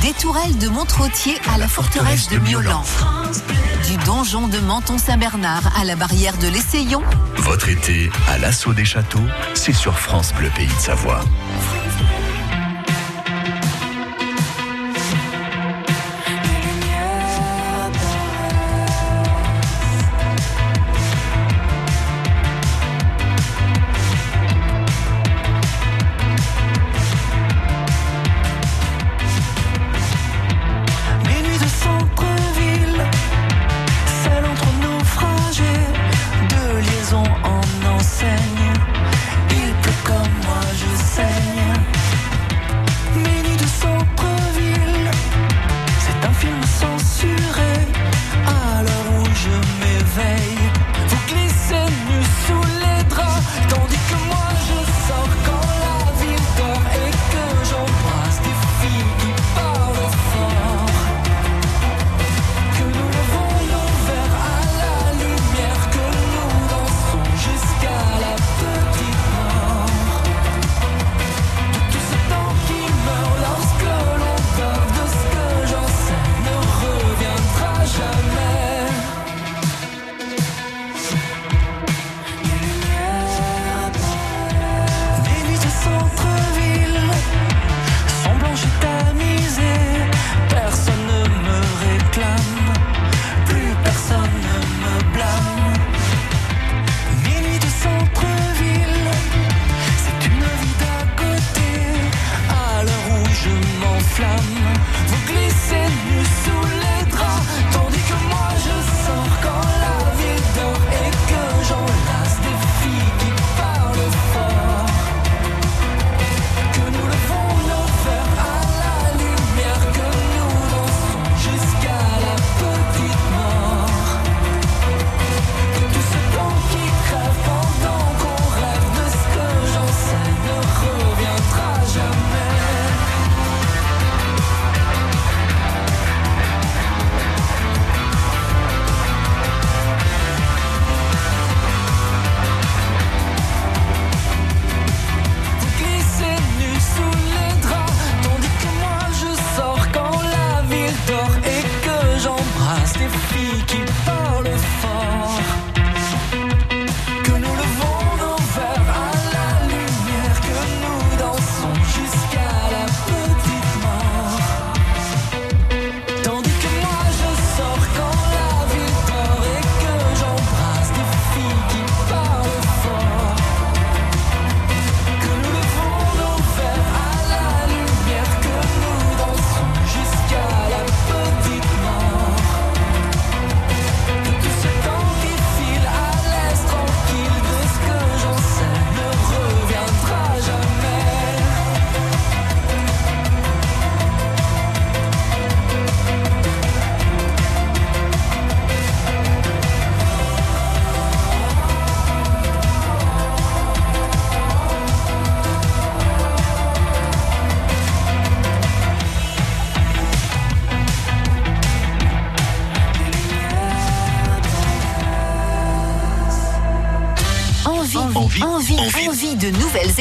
Des 0.02 0.12
tourelles 0.12 0.56
de 0.58 0.68
Montretier 0.68 1.34
à 1.52 1.58
la 1.58 1.66
forteresse 1.66 2.28
de 2.28 2.38
Miaulan. 2.38 2.82
Du 3.86 3.96
donjon 4.04 4.46
de 4.46 4.58
Menton-Saint-Bernard 4.58 5.72
à 5.80 5.84
la 5.84 5.96
barrière 5.96 6.36
de 6.38 6.46
l'Essayon. 6.46 7.02
Votre 7.36 7.68
été 7.68 8.10
à 8.28 8.38
l'assaut 8.38 8.72
des 8.72 8.84
châteaux, 8.84 9.26
c'est 9.54 9.72
sur 9.72 9.98
France 9.98 10.32
Bleu 10.34 10.50
Pays 10.54 10.66
de 10.68 10.80
Savoie. 10.80 11.20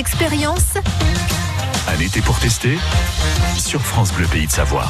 Nouvelles 0.07 0.33
expériences 0.33 0.77
Un 1.87 1.99
été 1.99 2.21
pour 2.21 2.39
tester 2.39 2.77
sur 3.57 3.81
France 3.81 4.13
Bleu 4.13 4.25
Pays 4.27 4.47
de 4.47 4.51
Savoie. 4.51 4.85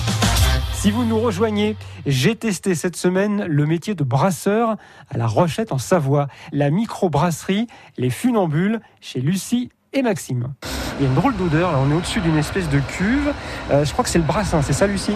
Si 0.74 0.92
vous 0.92 1.06
nous 1.06 1.20
rejoignez, 1.20 1.76
j'ai 2.06 2.36
testé 2.36 2.76
cette 2.76 2.96
semaine 2.96 3.46
le 3.46 3.66
métier 3.66 3.96
de 3.96 4.04
brasseur 4.04 4.76
à 5.10 5.18
la 5.18 5.28
Rochette 5.28 5.72
en 5.72 5.78
Savoie, 5.78 6.28
la 6.52 6.70
micro-brasserie 6.70 7.68
Les 7.98 8.10
Funambules 8.10 8.80
chez 9.02 9.20
Lucie 9.20 9.70
et 9.94 10.02
Maxime. 10.02 10.54
Il 11.00 11.04
y 11.04 11.06
a 11.06 11.10
une 11.10 11.16
drôle 11.16 11.36
d'odeur, 11.36 11.72
là 11.72 11.80
on 11.80 11.92
est 11.92 11.96
au-dessus 11.96 12.22
d'une 12.22 12.38
espèce 12.38 12.70
de 12.70 12.80
cuve. 12.80 13.34
Euh, 13.72 13.86
je 13.86 13.92
crois 13.92 14.04
que 14.04 14.10
c'est 14.10 14.20
le 14.20 14.26
brassin, 14.26 14.62
c'est 14.62 14.74
ça 14.74 14.88
Lucie? 14.88 15.16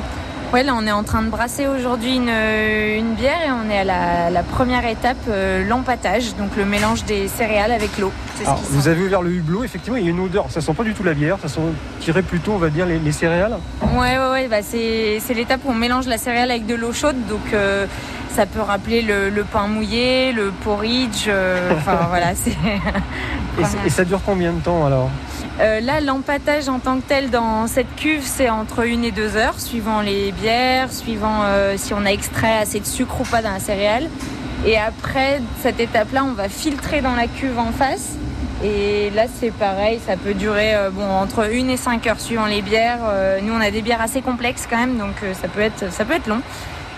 Ouais, 0.54 0.64
là 0.64 0.74
on 0.76 0.86
est 0.86 0.92
en 0.92 1.04
train 1.04 1.22
de 1.22 1.30
brasser 1.30 1.66
aujourd'hui 1.68 2.18
une, 2.18 2.28
une 2.28 3.14
bière 3.16 3.40
et 3.48 3.52
on 3.52 3.70
est 3.70 3.80
à 3.80 3.84
la, 3.86 4.30
la 4.30 4.44
première 4.44 4.86
étape, 4.86 5.16
euh, 5.30 5.66
l'empâtage, 5.66 6.36
donc 6.36 6.58
le 6.58 6.66
mélange 6.66 7.06
des 7.06 7.30
céréales 7.30 7.72
avec 7.72 7.98
l'eau. 7.98 8.12
Vous 8.70 8.90
avez 8.90 9.02
ouvert 9.06 9.22
le 9.22 9.32
hublot, 9.32 9.64
effectivement 9.64 9.98
il 9.98 10.04
y 10.04 10.08
a 10.08 10.12
une 10.12 10.20
odeur, 10.20 10.48
ça 10.50 10.60
sent 10.60 10.74
pas 10.74 10.84
du 10.84 10.94
tout 10.94 11.04
la 11.04 11.14
bière, 11.14 11.38
ça 11.42 11.48
sent 11.48 11.62
tiré 12.02 12.22
plutôt 12.22 12.52
on 12.52 12.58
va 12.58 12.70
dire 12.70 12.86
les, 12.86 13.00
les 13.00 13.12
céréales. 13.14 13.58
Ouais, 13.94 14.18
ouais, 14.18 14.30
ouais, 14.32 14.48
bah 14.50 14.58
c'est 14.62 15.22
l'étape 15.34 15.62
où 15.64 15.72
on 15.72 15.76
mélange 15.76 16.08
la 16.08 16.18
céréale 16.18 16.52
avec 16.52 16.66
de 16.66 16.76
l'eau 16.76 16.92
chaude, 16.92 17.16
donc 17.30 17.54
euh, 17.54 17.86
ça 18.36 18.46
peut 18.46 18.60
rappeler 18.62 19.04
le, 19.04 19.30
le 19.30 19.44
pain 19.46 19.68
mouillé, 19.68 20.34
le 20.34 20.52
porridge, 20.66 21.28
euh, 21.30 21.72
enfin 21.78 21.98
voilà, 22.10 22.36
c'est. 22.36 22.52
Et 23.86 23.90
ça 23.90 24.04
dure 24.04 24.20
combien 24.26 24.52
de 24.52 24.60
temps 24.60 24.86
alors? 24.86 25.10
Euh, 25.60 25.80
là, 25.82 26.00
l'empâtage 26.00 26.70
en 26.70 26.80
tant 26.80 26.98
que 26.98 27.04
tel 27.08 27.30
dans 27.30 27.68
cette 27.68 27.94
cuve, 27.96 28.24
c'est 28.24 28.50
entre 28.50 28.86
une 28.86 29.04
et 29.04 29.12
deux 29.12 29.36
heures, 29.36 29.60
suivant 29.60 30.02
les 30.02 30.32
bières, 30.32 30.92
suivant 30.92 31.42
euh, 31.44 31.76
si 31.78 31.94
on 31.94 32.06
a 32.06 32.12
extrait 32.12 32.58
assez 32.58 32.80
de 32.80 32.86
sucre 32.86 33.22
ou 33.22 33.24
pas 33.26 33.42
dans 33.42 33.52
la 33.52 33.60
céréale. 33.60 34.10
Et 34.66 34.78
après 34.78 35.42
cette 35.62 35.80
étape-là, 35.80 36.24
on 36.24 36.34
va 36.34 36.48
filtrer 36.48 37.02
dans 37.02 37.16
la 37.16 37.28
cuve 37.28 37.60
en 37.60 37.72
face. 37.72 38.16
Et 38.64 39.10
là, 39.16 39.24
c'est 39.40 39.52
pareil, 39.52 40.00
ça 40.06 40.16
peut 40.16 40.34
durer 40.34 40.74
euh, 40.74 40.90
entre 41.22 41.52
une 41.52 41.70
et 41.70 41.78
cinq 41.78 42.08
heures 42.08 42.20
suivant 42.20 42.46
les 42.46 42.62
bières. 42.62 43.00
Nous, 43.44 43.54
on 43.54 43.60
a 43.60 43.72
des 43.72 43.82
bières 43.82 44.02
assez 44.02 44.22
complexes 44.22 44.68
quand 44.70 44.78
même, 44.78 44.98
donc 44.98 45.16
ça, 45.34 45.48
peut 45.48 45.62
être, 45.62 45.92
ça 45.92 46.06
peut 46.06 46.14
être 46.14 46.28
long. 46.28 46.42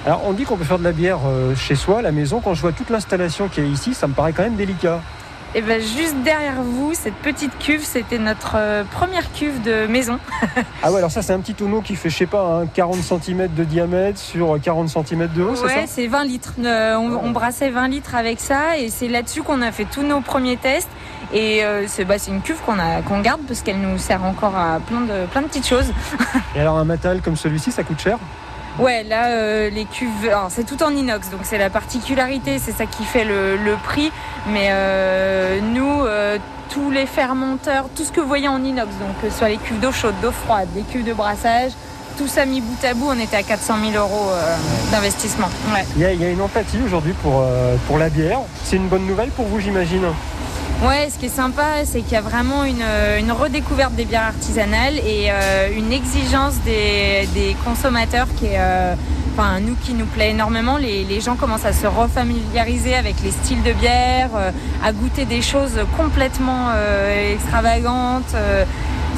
Alors 0.06 0.22
on 0.26 0.34
dit 0.34 0.44
qu'on 0.44 0.58
peut 0.58 0.66
faire 0.66 0.80
de 0.80 0.84
la 0.84 0.92
bière 0.92 1.20
chez 1.56 1.76
soi, 1.76 2.00
à 2.00 2.02
la 2.02 2.12
maison, 2.12 2.42
quand 2.42 2.54
je 2.54 2.62
vois 2.62 2.74
toute 2.74 2.90
l'installation 2.90 3.48
qui 3.48 3.62
est 3.62 3.68
ici, 3.68 3.94
ça 3.94 4.08
me 4.08 4.14
paraît 4.14 4.34
quand 4.34 4.44
même 4.44 4.58
délicat. 4.58 5.00
Et 5.56 5.62
ben 5.62 5.80
juste 5.80 6.16
derrière 6.24 6.62
vous, 6.64 6.94
cette 6.96 7.14
petite 7.16 7.58
cuve, 7.60 7.84
c'était 7.84 8.18
notre 8.18 8.54
euh, 8.56 8.84
première 8.90 9.32
cuve 9.34 9.62
de 9.62 9.86
maison. 9.88 10.18
Ah 10.86 10.92
ouais 10.92 10.98
alors 10.98 11.12
ça 11.12 11.22
c'est 11.22 11.32
un 11.32 11.40
petit 11.40 11.54
tonneau 11.54 11.80
qui 11.82 11.96
fait 11.96 12.10
je 12.10 12.18
sais 12.18 12.26
pas 12.26 12.62
hein, 12.64 12.68
40 12.74 12.96
cm 13.02 13.48
de 13.56 13.64
diamètre 13.64 14.18
sur 14.20 14.60
40 14.62 14.90
cm 14.90 15.28
de 15.34 15.44
haut, 15.44 15.56
c'est 15.56 15.64
Ouais, 15.64 15.82
ça? 15.82 15.88
c'est 15.88 16.08
20 16.08 16.26
litres. 16.26 16.54
Euh, 16.60 16.96
on, 16.96 17.28
on 17.28 17.32
brassait 17.32 17.70
20 17.70 17.88
litres 17.88 18.16
avec 18.16 18.42
ça 18.42 18.78
et 18.78 18.90
c'est 18.90 19.08
là-dessus 19.08 19.44
qu'on 19.44 19.62
a 19.62 19.72
fait 19.72 19.86
tous 19.86 20.02
nos 20.04 20.20
premiers 20.20 20.58
tests. 20.58 20.90
Et 21.34 21.64
euh, 21.64 21.86
c'est 21.88 22.04
bah, 22.04 22.16
c'est 22.18 22.32
une 22.32 22.42
cuve 22.42 22.58
qu'on 22.66 22.78
a 22.80 23.02
qu'on 23.02 23.22
garde 23.22 23.42
parce 23.48 23.62
qu'elle 23.62 23.80
nous 23.80 23.98
sert 23.98 24.24
encore 24.26 24.56
à 24.58 24.80
plein 24.86 25.02
de 25.02 25.26
plein 25.32 25.42
de 25.42 25.48
petites 25.48 25.68
choses. 25.68 25.94
Et 26.56 26.60
alors 26.60 26.78
un 26.78 26.84
matal 26.86 27.22
comme 27.22 27.38
celui-ci 27.38 27.72
ça 27.72 27.84
coûte 27.84 28.02
cher? 28.02 28.18
Ouais, 28.80 29.04
là 29.04 29.28
euh, 29.28 29.70
les 29.70 29.86
cuves, 29.86 30.32
c'est 30.50 30.66
tout 30.66 30.82
en 30.82 30.90
inox, 30.90 31.30
donc 31.30 31.42
c'est 31.44 31.60
la 31.60 31.70
particularité, 31.70 32.58
c'est 32.58 32.72
ça 32.72 32.86
qui 32.86 33.04
fait 33.04 33.24
le, 33.24 33.76
prix. 33.84 34.12
Mais 34.48 34.68
euh, 34.72 35.60
nous, 35.62 36.02
euh, 36.06 36.38
tous 36.70 36.90
les 36.90 37.06
fermenteurs, 37.06 37.86
tout 37.96 38.04
ce 38.04 38.12
que 38.12 38.20
vous 38.20 38.28
voyez 38.28 38.48
en 38.48 38.64
inox, 38.64 38.90
donc 39.00 39.32
soit 39.32 39.50
les 39.50 39.58
cuves 39.58 39.80
d'eau 39.80 39.92
chaude, 39.92 40.16
d'eau 40.22 40.32
froide, 40.32 40.68
les 40.76 40.82
cuves 40.82 41.06
de 41.06 41.14
brassage, 41.14 41.72
tout 42.18 42.28
ça 42.28 42.46
mis 42.46 42.62
bout 42.62 42.84
à 42.84 42.94
bout, 42.96 43.10
on 43.10 43.20
était 43.20 43.38
à 43.38 43.44
400 43.44 43.76
000 43.92 44.04
euros 44.04 44.32
d'investissement. 44.92 45.50
Il 45.96 46.02
y, 46.02 46.06
a, 46.06 46.14
il 46.14 46.22
y 46.22 46.26
a 46.26 46.30
une 46.30 46.42
empathie 46.42 46.80
aujourd'hui 46.84 47.14
pour, 47.14 47.44
pour 47.88 47.98
la 47.98 48.10
bière. 48.10 48.40
C'est 48.64 48.76
une 48.76 48.88
bonne 48.88 49.06
nouvelle 49.06 49.30
pour 49.30 49.46
vous 49.46 49.60
j'imagine? 49.60 50.06
Ouais, 50.86 51.10
ce 51.10 51.18
qui 51.18 51.28
est 51.28 51.30
sympa, 51.30 51.86
c'est 51.86 52.02
qu'il 52.02 52.12
y 52.12 52.18
a 52.18 52.22
vraiment 52.22 52.66
une, 52.66 52.84
une 53.20 53.32
redécouverte 53.32 53.94
des 53.94 54.04
bières 54.04 54.24
artisanales 54.24 54.98
et 54.98 55.28
euh, 55.30 55.70
une 55.78 55.94
exigence 55.94 56.56
des, 56.66 57.56
consommateurs 57.64 58.28
qui 58.38 58.48
est, 58.48 58.60
euh, 58.60 58.94
enfin, 59.32 59.62
nous 59.62 59.76
qui 59.76 59.94
nous 59.94 60.06
plaît 60.06 60.32
énormément. 60.32 60.76
Les, 60.76 61.22
gens 61.22 61.36
commencent 61.36 61.66
à 61.66 61.72
se 61.72 61.88
refamiliariser 61.88 62.96
avec 62.96 63.16
les 63.24 63.32
styles 63.32 63.64
de 63.64 63.72
bière, 63.72 64.32
euh, 64.36 64.52
à 64.84 64.92
goûter 64.92 65.24
des 65.24 65.42
choses 65.42 65.80
complètement 65.96 66.72
euh, 66.74 67.34
extravagantes. 67.34 68.34
euh, 68.36 68.66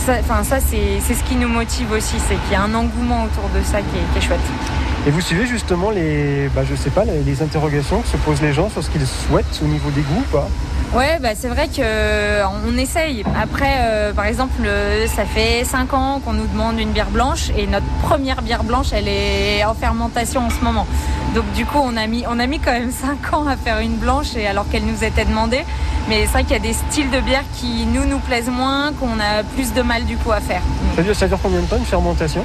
ça, 0.06 0.18
enfin, 0.20 0.44
ça 0.44 0.60
c'est 0.60 1.00
c'est 1.02 1.16
ce 1.16 1.24
qui 1.24 1.36
nous 1.36 1.48
motive 1.48 1.92
aussi, 1.92 2.16
c'est 2.28 2.36
qu'il 2.36 2.52
y 2.52 2.56
a 2.56 2.62
un 2.62 2.76
engouement 2.76 3.24
autour 3.24 3.50
de 3.56 3.64
ça 3.64 3.80
qui 3.80 3.98
est, 3.98 4.14
qui 4.14 4.18
est 4.20 4.28
chouette. 4.28 4.75
Et 5.08 5.12
vous 5.12 5.22
suivez 5.22 5.46
justement 5.46 5.92
les, 5.92 6.50
bah, 6.56 6.64
je 6.68 6.74
sais 6.74 6.90
pas, 6.90 7.04
les, 7.06 7.42
interrogations 7.44 8.02
que 8.02 8.08
se 8.08 8.18
posent 8.18 8.42
les 8.42 8.54
gens 8.54 8.70
sur 8.70 8.84
ce 8.84 8.90
qu'ils 8.90 9.06
souhaitent 9.06 9.62
au 9.64 9.68
niveau 9.68 9.92
des 9.92 10.02
goûts 10.02 10.20
ou 10.20 10.32
pas 10.32 10.48
Ouais, 10.96 11.20
bah 11.22 11.30
c'est 11.36 11.48
vrai 11.48 11.68
que 11.68 11.82
euh, 11.82 12.78
essaye. 12.78 13.24
Après, 13.40 13.76
euh, 13.82 14.14
par 14.14 14.26
exemple, 14.26 14.62
euh, 14.66 15.06
ça 15.08 15.26
fait 15.26 15.64
5 15.64 15.94
ans 15.94 16.22
qu'on 16.24 16.34
nous 16.34 16.48
demande 16.48 16.80
une 16.80 16.92
bière 16.92 17.10
blanche 17.10 17.52
et 17.58 17.68
notre 17.68 17.86
première 18.02 18.42
bière 18.42 18.64
blanche, 18.64 18.88
elle 18.94 19.08
est 19.08 19.64
en 19.66 19.74
fermentation 19.74 20.46
en 20.46 20.50
ce 20.50 20.64
moment. 20.64 20.88
Donc 21.36 21.52
du 21.54 21.66
coup, 21.66 21.80
on 21.84 21.98
a 21.98 22.08
mis, 22.08 22.24
on 22.28 22.40
a 22.40 22.48
mis 22.48 22.60
quand 22.60 22.72
même 22.72 22.92
5 23.24 23.34
ans 23.34 23.48
à 23.48 23.58
faire 23.58 23.80
une 23.80 23.98
blanche 23.98 24.36
et 24.36 24.48
alors 24.48 24.68
qu'elle 24.70 24.86
nous 24.86 25.04
était 25.04 25.26
demandée. 25.26 25.66
Mais 26.08 26.22
c'est 26.22 26.32
vrai 26.32 26.44
qu'il 26.44 26.54
y 26.54 26.56
a 26.56 26.60
des 26.60 26.74
styles 26.74 27.10
de 27.12 27.20
bière 27.20 27.44
qui 27.56 27.86
nous 27.86 28.06
nous 28.06 28.20
plaisent 28.20 28.50
moins, 28.50 28.92
qu'on 28.94 29.20
a 29.20 29.44
plus 29.56 29.74
de 29.74 29.82
mal 29.82 30.06
du 30.06 30.18
coup 30.18 30.32
à 30.32 30.40
faire. 30.40 30.62
ça 30.96 31.02
dure, 31.04 31.16
ça 31.16 31.28
dure 31.28 31.40
combien 31.42 31.62
de 31.62 31.66
temps 31.66 31.78
une 31.78 31.86
fermentation? 31.86 32.44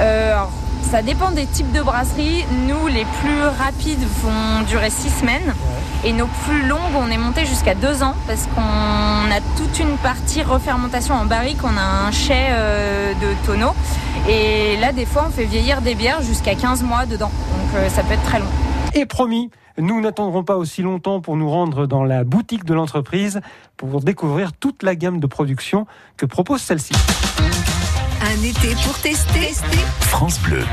Euh, 0.00 0.32
alors, 0.32 0.52
ça 0.82 1.02
dépend 1.02 1.30
des 1.30 1.46
types 1.46 1.70
de 1.72 1.82
brasseries. 1.82 2.44
Nous, 2.66 2.86
les 2.86 3.04
plus 3.20 3.42
rapides 3.58 4.04
vont 4.22 4.62
durer 4.68 4.90
six 4.90 5.10
semaines. 5.10 5.54
Et 6.04 6.12
nos 6.12 6.26
plus 6.44 6.66
longues, 6.66 6.94
on 6.96 7.10
est 7.10 7.18
monté 7.18 7.44
jusqu'à 7.44 7.74
deux 7.74 8.02
ans 8.02 8.14
parce 8.26 8.46
qu'on 8.54 8.60
a 8.60 9.40
toute 9.56 9.78
une 9.78 9.96
partie 9.98 10.42
refermentation 10.42 11.14
en 11.14 11.24
barrique. 11.24 11.58
On 11.64 11.76
a 11.76 12.06
un 12.06 12.10
chai 12.10 12.46
euh, 12.50 13.12
de 13.14 13.46
tonneaux. 13.46 13.74
Et 14.28 14.76
là, 14.78 14.92
des 14.92 15.06
fois, 15.06 15.26
on 15.28 15.30
fait 15.30 15.44
vieillir 15.44 15.82
des 15.82 15.94
bières 15.94 16.22
jusqu'à 16.22 16.54
15 16.54 16.82
mois 16.82 17.06
dedans. 17.06 17.30
Donc, 17.30 17.74
euh, 17.74 17.88
ça 17.88 18.02
peut 18.02 18.14
être 18.14 18.24
très 18.24 18.38
long. 18.38 18.46
Et 18.94 19.06
promis, 19.06 19.50
nous 19.76 20.00
n'attendrons 20.00 20.42
pas 20.42 20.56
aussi 20.56 20.82
longtemps 20.82 21.20
pour 21.20 21.36
nous 21.36 21.48
rendre 21.48 21.86
dans 21.86 22.04
la 22.04 22.24
boutique 22.24 22.64
de 22.64 22.74
l'entreprise 22.74 23.40
pour 23.76 24.00
découvrir 24.00 24.52
toute 24.52 24.82
la 24.82 24.96
gamme 24.96 25.20
de 25.20 25.26
production 25.26 25.86
que 26.16 26.26
propose 26.26 26.60
celle-ci. 26.60 26.94
Un 28.20 28.42
été 28.42 28.74
pour 28.84 28.98
tester. 28.98 29.54
France 30.00 30.40
Bleu. 30.40 30.64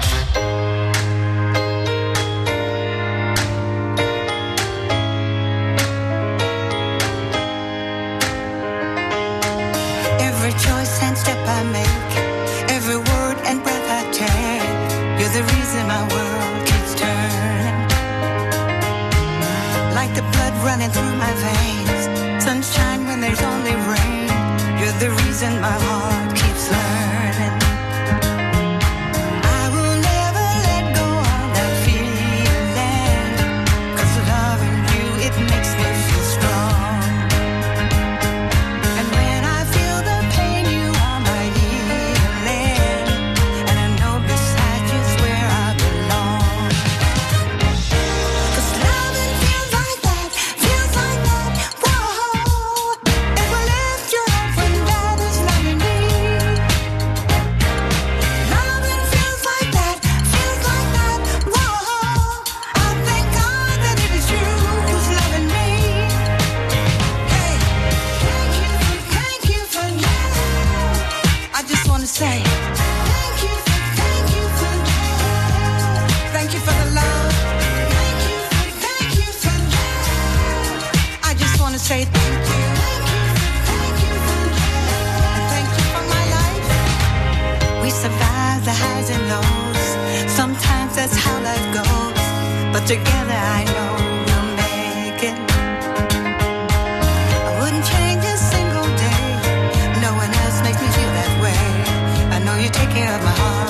got 103.17 103.23
my 103.23 103.31
heart. 103.31 103.64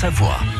Savoie. 0.00 0.59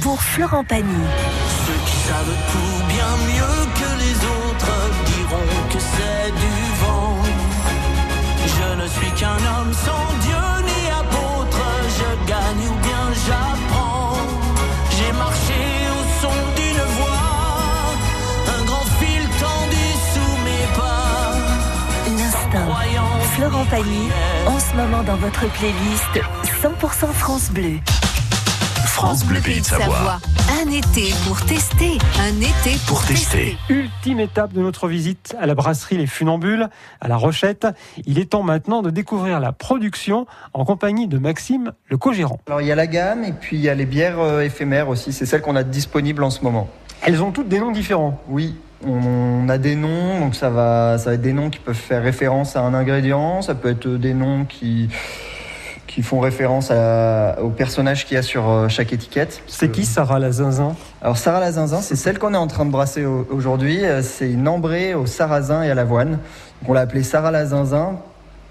pour 0.00 0.20
Florent 0.22 0.64
Pagny. 0.64 1.04
Ceux 1.66 1.80
qui 1.86 1.96
savent 2.08 2.36
tout 2.52 2.84
bien 2.88 3.12
mieux 3.32 3.58
que 3.80 3.90
les 4.04 4.16
autres 4.38 4.76
diront 5.06 5.52
que 5.72 5.78
c'est 5.78 6.30
du 6.44 6.54
vent. 6.80 7.16
Je 8.46 8.82
ne 8.82 8.88
suis 8.88 9.10
qu'un 9.12 9.40
homme 9.52 9.72
sans 9.72 10.06
Dieu 10.26 10.46
ni 10.68 10.90
apôtre. 10.90 11.64
Je 11.98 12.28
gagne 12.28 12.68
ou 12.70 12.74
bien 12.86 13.04
j'apprends. 13.26 14.16
J'ai 14.96 15.12
marché 15.12 15.60
au 15.96 16.02
son 16.22 16.36
d'une 16.56 16.84
voix. 16.98 17.28
Un 18.58 18.64
grand 18.64 18.86
fil 18.98 19.22
tendu 19.44 19.86
sous 20.12 20.34
mes 20.46 20.66
pas. 20.78 21.32
L'instant. 22.18 22.74
Florent 23.36 23.64
Pagny, 23.70 24.08
en 24.46 24.58
ce 24.58 24.76
moment 24.76 25.02
dans 25.02 25.16
votre 25.16 25.46
playlist 25.52 26.20
100% 26.62 27.12
France 27.12 27.50
Bleu. 27.50 27.78
France 29.00 29.24
Bleu 29.24 29.40
Pays 29.40 29.60
de 29.60 29.64
Savoie. 29.64 30.20
Un 30.62 30.70
été 30.70 31.14
pour 31.26 31.42
tester. 31.46 31.96
Un 32.20 32.36
été 32.38 32.76
pour, 32.86 33.02
tester. 33.02 33.56
Ultime 33.70 34.20
étape 34.20 34.52
de 34.52 34.60
notre 34.60 34.88
visite 34.88 35.34
à 35.40 35.46
la 35.46 35.54
brasserie 35.54 35.96
Les 35.96 36.06
Funambules, 36.06 36.68
à 37.00 37.08
La 37.08 37.16
Rochette. 37.16 37.66
Il 38.04 38.18
est 38.18 38.32
temps 38.32 38.42
maintenant 38.42 38.82
de 38.82 38.90
découvrir 38.90 39.40
la 39.40 39.52
production 39.52 40.26
en 40.52 40.66
compagnie 40.66 41.08
de 41.08 41.16
Maxime, 41.16 41.72
le 41.86 41.96
co-gérant. 41.96 42.40
Alors 42.46 42.60
il 42.60 42.66
y 42.66 42.72
a 42.72 42.74
la 42.74 42.86
gamme 42.86 43.24
et 43.24 43.32
puis 43.32 43.56
il 43.56 43.62
y 43.62 43.70
a 43.70 43.74
les 43.74 43.86
bières 43.86 44.20
euh, 44.20 44.42
éphémères 44.42 44.90
aussi, 44.90 45.14
c'est 45.14 45.24
celles 45.24 45.40
qu'on 45.40 45.56
a 45.56 45.62
disponibles 45.62 46.22
en 46.22 46.28
ce 46.28 46.42
moment. 46.42 46.68
Elles 47.00 47.22
ont 47.22 47.30
toutes 47.30 47.48
des 47.48 47.58
noms 47.58 47.72
différents. 47.72 48.20
Oui, 48.28 48.54
on 48.86 49.48
a 49.48 49.56
des 49.56 49.76
noms, 49.76 50.20
donc 50.20 50.34
ça 50.34 50.50
va, 50.50 50.98
ça 50.98 51.08
va 51.08 51.14
être 51.14 51.22
des 51.22 51.32
noms 51.32 51.48
qui 51.48 51.58
peuvent 51.58 51.74
faire 51.74 52.02
référence 52.02 52.54
à 52.54 52.60
un 52.60 52.74
ingrédient, 52.74 53.40
ça 53.40 53.54
peut 53.54 53.70
être 53.70 53.88
des 53.88 54.12
noms 54.12 54.44
qui, 54.44 54.90
qui 55.90 56.02
font 56.02 56.20
référence 56.20 56.70
à- 56.70 57.36
au 57.42 57.48
personnage 57.50 58.06
qu'il 58.06 58.14
y 58.14 58.18
a 58.18 58.22
sur 58.22 58.48
euh, 58.48 58.68
chaque 58.68 58.92
étiquette. 58.92 59.42
C'est 59.48 59.70
qui 59.70 59.84
Sarah 59.84 60.20
la 60.20 60.30
zinzin? 60.30 60.76
Alors 61.02 61.16
Sarah 61.18 61.40
la 61.40 61.50
zinzin, 61.50 61.80
c'est 61.80 61.96
celle 61.96 62.18
qu'on 62.20 62.32
est 62.32 62.36
en 62.38 62.46
train 62.46 62.64
de 62.64 62.70
brasser 62.70 63.04
au- 63.04 63.26
aujourd'hui. 63.30 63.84
Euh, 63.84 64.00
C'est 64.02 64.30
une 64.30 64.46
ambrée 64.46 64.94
au 64.94 65.06
sarrasin 65.06 65.62
et 65.64 65.70
à 65.70 65.74
l'avoine. 65.74 66.20
On 66.68 66.72
l'a 66.72 66.82
appelée 66.82 67.02
Sarah 67.02 67.32
la 67.32 67.44
zinzin 67.46 67.96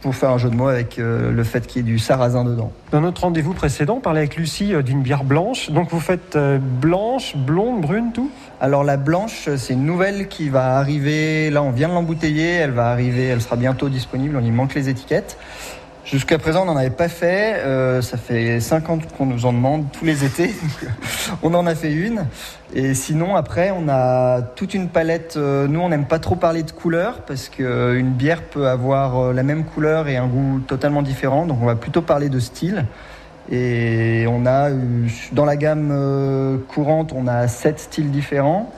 pour 0.02 0.16
faire 0.16 0.32
un 0.32 0.38
jeu 0.38 0.50
de 0.50 0.56
mots 0.56 0.68
avec 0.68 0.98
euh, 1.00 1.32
le 1.32 1.44
fait 1.44 1.66
qu'il 1.68 1.82
y 1.82 1.90
ait 1.90 1.92
du 1.92 2.00
sarrasin 2.00 2.44
dedans. 2.44 2.72
Dans 2.92 3.02
notre 3.02 3.22
rendez-vous 3.22 3.54
précédent, 3.54 3.96
on 3.98 4.02
parlait 4.02 4.20
avec 4.22 4.36
Lucie 4.36 4.74
euh, 4.74 4.82
d'une 4.82 5.02
bière 5.02 5.24
blanche. 5.24 5.72
Donc 5.72 5.90
vous 5.92 6.00
faites 6.02 6.36
euh, 6.36 6.58
blanche, 6.60 7.36
blonde, 7.38 7.82
brune, 7.82 8.12
tout? 8.14 8.30
Alors 8.62 8.84
la 8.84 8.98
blanche, 8.98 9.48
c'est 9.56 9.74
une 9.74 9.86
nouvelle 9.86 10.28
qui 10.28 10.50
va 10.50 10.78
arriver. 10.78 11.50
Là, 11.50 11.64
on 11.64 11.72
vient 11.72 11.88
de 11.88 11.94
l'embouteiller. 11.94 12.50
Elle 12.56 12.72
va 12.72 12.90
arriver. 12.92 13.28
Elle 13.28 13.42
sera 13.42 13.56
bientôt 13.56 13.88
disponible. 13.88 14.38
On 14.38 14.44
y 14.46 14.52
manque 14.52 14.74
les 14.76 14.90
étiquettes. 14.90 15.38
Jusqu'à 16.12 16.40
présent, 16.40 16.64
on 16.64 16.66
n'en 16.66 16.76
avait 16.76 16.90
pas 16.90 17.08
fait. 17.08 17.60
Euh, 17.60 18.02
ça 18.02 18.18
fait 18.18 18.60
5 18.60 18.90
ans 18.90 18.98
qu'on 19.16 19.28
nous 19.28 19.46
en 19.46 19.54
demande 19.54 19.92
tous 19.92 20.06
les 20.06 20.26
étés. 20.26 20.56
on 21.44 21.54
en 21.54 21.68
a 21.68 21.76
fait 21.76 21.94
une. 21.94 22.26
Et 22.74 22.96
sinon, 22.96 23.36
après, 23.36 23.70
on 23.70 23.88
a 23.88 24.42
toute 24.42 24.74
une 24.74 24.90
palette. 24.90 25.36
euh, 25.38 25.68
nous, 25.68 25.80
on 25.80 25.90
n'aime 25.90 26.06
pas 26.06 26.18
trop 26.18 26.36
parler 26.36 26.64
de 26.64 26.72
couleurs 26.72 27.22
parce 27.28 27.48
qu'une 27.48 28.12
bière 28.14 28.42
peut 28.42 28.68
avoir 28.68 29.18
euh, 29.18 29.34
la 29.34 29.44
même 29.44 29.66
couleur 29.66 30.08
et 30.08 30.18
un 30.18 30.26
goût 30.26 30.60
totalement 30.62 31.04
différent. 31.04 31.46
Donc, 31.46 31.60
on 31.62 31.68
va 31.68 31.76
plutôt 31.76 32.02
parler 32.02 32.30
de 32.30 32.40
style. 32.40 32.86
Et 33.52 34.26
on 34.28 34.48
a, 34.48 34.70
euh, 34.70 35.08
dans 35.32 35.46
la 35.46 35.58
gamme 35.58 35.90
euh, 35.92 36.58
courante, 36.70 37.14
on 37.16 37.28
a 37.28 37.48
sept 37.48 37.80
styles 37.80 38.10
différents. 38.10 38.72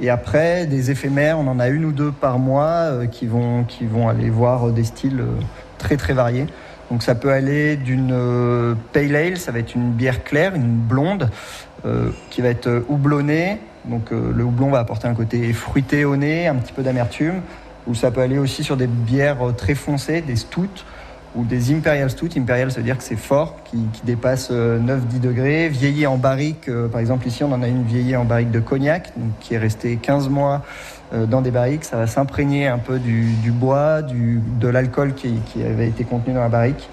Et 0.00 0.10
après, 0.10 0.66
des 0.66 0.90
éphémères, 0.90 1.38
on 1.38 1.46
en 1.46 1.60
a 1.60 1.68
une 1.68 1.84
ou 1.84 1.92
deux 1.92 2.10
par 2.10 2.38
mois 2.38 2.64
euh, 2.64 3.06
qui, 3.06 3.26
vont, 3.26 3.64
qui 3.64 3.86
vont 3.86 4.08
aller 4.08 4.28
voir 4.28 4.68
euh, 4.68 4.72
des 4.72 4.84
styles 4.84 5.20
euh, 5.20 5.40
très 5.78 5.96
très 5.96 6.14
variés. 6.14 6.46
Donc 6.90 7.02
ça 7.02 7.14
peut 7.14 7.30
aller 7.30 7.76
d'une 7.76 8.12
euh, 8.12 8.74
pale 8.92 9.16
ale, 9.16 9.36
ça 9.36 9.52
va 9.52 9.58
être 9.58 9.74
une 9.74 9.90
bière 9.92 10.24
claire, 10.24 10.54
une 10.54 10.76
blonde, 10.76 11.30
euh, 11.86 12.10
qui 12.30 12.40
va 12.40 12.48
être 12.48 12.66
euh, 12.66 12.84
houblonnée. 12.88 13.58
Donc 13.86 14.12
euh, 14.12 14.32
le 14.34 14.44
houblon 14.44 14.70
va 14.70 14.78
apporter 14.78 15.08
un 15.08 15.14
côté 15.14 15.52
fruité 15.52 16.04
au 16.04 16.16
nez, 16.16 16.46
un 16.46 16.56
petit 16.56 16.72
peu 16.72 16.82
d'amertume. 16.82 17.40
Ou 17.86 17.94
ça 17.94 18.10
peut 18.10 18.20
aller 18.20 18.38
aussi 18.38 18.64
sur 18.64 18.76
des 18.76 18.86
bières 18.86 19.46
euh, 19.46 19.52
très 19.52 19.74
foncées, 19.74 20.20
des 20.20 20.36
stouts 20.36 20.84
ou 21.34 21.44
des 21.44 21.72
Imperial 21.72 22.10
Stout. 22.10 22.30
Imperial, 22.36 22.70
ça 22.70 22.78
veut 22.78 22.84
dire 22.84 22.96
que 22.96 23.04
c'est 23.04 23.16
fort, 23.16 23.56
qui, 23.64 23.78
qui 23.92 24.02
dépasse 24.04 24.48
euh, 24.50 24.78
9-10 24.78 25.20
degrés. 25.20 25.68
Vieilli 25.68 26.06
en 26.06 26.16
barrique, 26.16 26.68
euh, 26.68 26.88
par 26.88 27.00
exemple 27.00 27.26
ici 27.26 27.42
on 27.44 27.52
en 27.52 27.62
a 27.62 27.68
une 27.68 27.84
vieillie 27.84 28.16
en 28.16 28.24
barrique 28.24 28.50
de 28.50 28.60
cognac, 28.60 29.12
donc, 29.16 29.30
qui 29.40 29.54
est 29.54 29.58
restée 29.58 29.96
15 29.96 30.28
mois 30.28 30.62
dans 31.28 31.40
des 31.40 31.50
barriques. 31.50 31.84
Ça 31.84 31.96
va 31.96 32.06
s'imprégner 32.06 32.66
un 32.66 32.78
peu 32.78 32.98
du, 32.98 33.52
bois, 33.52 34.02
du, 34.02 34.40
de 34.60 34.68
l'alcool 34.68 35.14
qui, 35.14 35.38
avait 35.62 35.88
été 35.88 36.04
contenu 36.04 36.34
dans 36.34 36.40
la 36.40 36.48
barrique. 36.48 36.88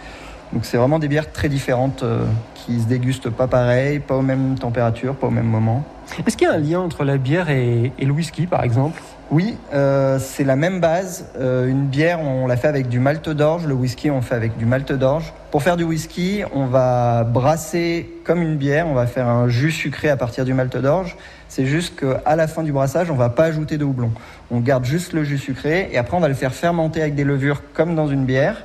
Donc 0.54 0.66
c'est 0.66 0.78
vraiment 0.78 1.00
des 1.00 1.08
bières 1.08 1.32
très 1.32 1.48
différentes 1.48 2.04
euh, 2.04 2.26
qui 2.54 2.82
se 2.82 2.86
dégustent 2.86 3.30
pas 3.30 3.48
pareil, 3.48 4.00
pas 4.00 4.16
aux 4.18 4.22
mêmes 4.22 4.60
températures, 4.60 5.16
pas 5.16 5.28
au 5.28 5.32
même 5.32 5.46
moment. 5.46 5.86
Est-ce 6.28 6.36
qu'il 6.36 6.46
y 6.46 6.52
a 6.52 6.54
un 6.54 6.58
lien 6.58 6.82
entre 6.82 7.06
la 7.06 7.18
bière 7.18 7.50
et 7.50 7.94
le 7.98 8.12
whisky, 8.12 8.48
par 8.48 8.64
exemple? 8.64 9.02
Oui, 9.32 9.56
euh, 9.74 10.20
c'est 10.20 10.44
la 10.44 10.58
même 10.58 10.82
base. 10.82 11.26
Euh, 11.40 11.66
une 11.66 11.86
bière, 11.88 12.20
on 12.20 12.48
l'a 12.48 12.58
fait 12.58 12.68
avec 12.68 12.90
du 12.90 13.00
malt 13.00 13.30
d'orge. 13.30 13.66
Le 13.66 13.74
whisky, 13.74 14.12
on 14.12 14.22
fait 14.22 14.36
avec 14.36 14.58
du 14.58 14.66
malt 14.66 14.92
d'orge. 14.92 15.32
Pour 15.52 15.64
faire 15.64 15.78
du 15.78 15.86
whisky, 15.86 16.42
on 16.54 16.66
va 16.66 17.24
brasser 17.24 18.10
comme 18.26 18.42
une 18.42 18.58
bière. 18.58 18.88
On 18.88 18.94
va 18.94 19.08
faire 19.08 19.30
un 19.30 19.48
jus 19.48 19.72
sucré 19.72 20.10
à 20.10 20.18
partir 20.18 20.44
du 20.44 20.54
malt 20.54 20.76
d'orge. 20.76 21.16
C'est 21.48 21.66
juste 21.66 21.98
qu'à 21.98 22.36
la 22.36 22.48
fin 22.48 22.62
du 22.62 22.74
brassage, 22.74 23.10
on 23.10 23.16
va 23.16 23.30
pas 23.30 23.46
ajouter 23.46 23.78
de 23.78 23.86
houblon. 23.86 24.12
On 24.52 24.60
garde 24.60 24.84
juste 24.84 25.14
le 25.14 25.24
jus 25.24 25.38
sucré 25.38 25.88
et 25.94 25.98
après, 25.98 26.18
on 26.18 26.22
va 26.22 26.28
le 26.28 26.34
faire 26.34 26.54
fermenter 26.54 27.02
avec 27.02 27.16
des 27.16 27.24
levures 27.24 27.62
comme 27.74 27.96
dans 27.96 28.08
une 28.08 28.26
bière. 28.26 28.64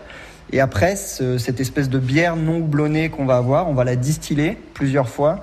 Et 0.53 0.61
après, 0.61 0.97
ce- 0.97 1.39
cette 1.39 1.61
espèce 1.61 1.89
de 1.89 1.99
bière 2.01 2.35
non 2.35 2.59
houblonnée 2.59 3.09
qu'on 3.09 3.25
va 3.25 3.37
avoir, 3.37 3.69
on 3.69 3.75
va 3.75 3.85
la 3.85 3.97
distiller 3.97 4.59
plusieurs 4.75 5.09
fois 5.09 5.41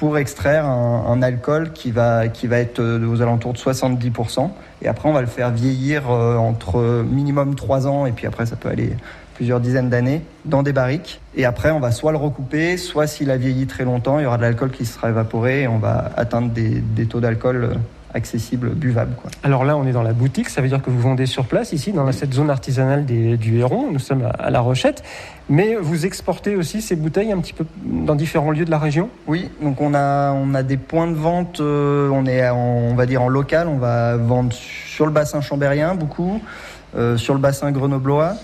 pour 0.00 0.16
extraire 0.16 0.64
un, 0.64 1.20
alcool 1.20 1.72
qui 1.74 1.90
va, 1.90 2.28
qui 2.28 2.46
va 2.46 2.56
être 2.56 2.80
euh, 2.80 3.06
aux 3.06 3.20
alentours 3.20 3.52
de 3.52 3.58
70%. 3.58 4.48
Et 4.80 4.88
après, 4.88 5.06
on 5.10 5.12
va 5.12 5.20
le 5.20 5.26
faire 5.26 5.50
vieillir 5.50 6.10
euh, 6.10 6.36
entre 6.36 7.04
minimum 7.06 7.54
3 7.54 7.86
ans 7.86 8.06
et 8.06 8.12
puis 8.12 8.26
après, 8.26 8.46
ça 8.46 8.56
peut 8.56 8.70
aller 8.70 8.96
plusieurs 9.34 9.60
dizaines 9.60 9.90
d'années 9.90 10.22
dans 10.46 10.62
des 10.62 10.72
barriques. 10.72 11.20
Et 11.36 11.44
après, 11.44 11.70
on 11.70 11.80
va 11.80 11.92
soit 11.92 12.12
le 12.12 12.16
recouper, 12.16 12.78
soit 12.78 13.06
s'il 13.06 13.30
a 13.30 13.36
vieilli 13.36 13.66
très 13.66 13.84
longtemps, 13.84 14.18
il 14.18 14.22
y 14.22 14.26
aura 14.26 14.38
de 14.38 14.42
l'alcool 14.42 14.70
qui 14.70 14.86
sera 14.86 15.10
évaporé 15.10 15.64
et 15.64 15.68
on 15.68 15.78
va 15.78 16.10
atteindre 16.16 16.50
des, 16.50 16.80
des 16.80 17.04
taux 17.04 17.20
d'alcool 17.20 17.74
accessibles, 18.14 18.70
buvables. 18.70 19.14
Quoi. 19.16 19.30
Alors 19.42 19.64
là, 19.64 19.76
on 19.76 19.86
est 19.86 19.92
dans 19.92 20.02
la 20.02 20.12
boutique, 20.12 20.48
ça 20.48 20.60
veut 20.60 20.68
dire 20.68 20.82
que 20.82 20.90
vous 20.90 21.00
vendez 21.00 21.26
sur 21.26 21.44
place, 21.46 21.72
ici, 21.72 21.92
dans 21.92 22.10
cette 22.12 22.32
zone 22.34 22.50
artisanale 22.50 23.04
des- 23.04 23.36
du 23.36 23.58
Héron. 23.58 23.90
Nous 23.90 23.98
sommes 23.98 24.22
à, 24.24 24.28
à 24.30 24.50
La 24.50 24.60
Rochette. 24.60 25.02
Mais 25.48 25.74
vous 25.74 26.06
exportez 26.06 26.54
aussi 26.56 26.80
ces 26.82 26.96
bouteilles 26.96 27.32
un 27.32 27.38
petit 27.38 27.52
peu 27.52 27.64
dans 27.84 28.14
différents 28.14 28.50
lieux 28.52 28.64
de 28.64 28.70
la 28.70 28.78
région? 28.78 29.10
Oui, 29.26 29.48
donc 29.60 29.80
on 29.80 29.94
a, 29.94 30.32
on 30.32 30.54
a 30.54 30.62
des 30.62 30.76
points 30.76 31.08
de 31.08 31.14
vente, 31.14 31.60
euh, 31.60 32.08
on 32.12 32.24
est 32.26 32.48
en- 32.48 32.56
on 32.56 32.94
va 32.94 33.06
dire 33.06 33.22
en 33.22 33.28
local, 33.28 33.66
on 33.68 33.78
va 33.78 34.16
vendre 34.16 34.52
sur 34.52 35.06
le 35.06 35.12
bassin 35.12 35.40
chambérien 35.40 35.94
beaucoup, 35.94 36.40
euh, 36.96 37.16
sur 37.16 37.34
le 37.34 37.40
bassin 37.40 37.70
grenoblois. 37.72 38.34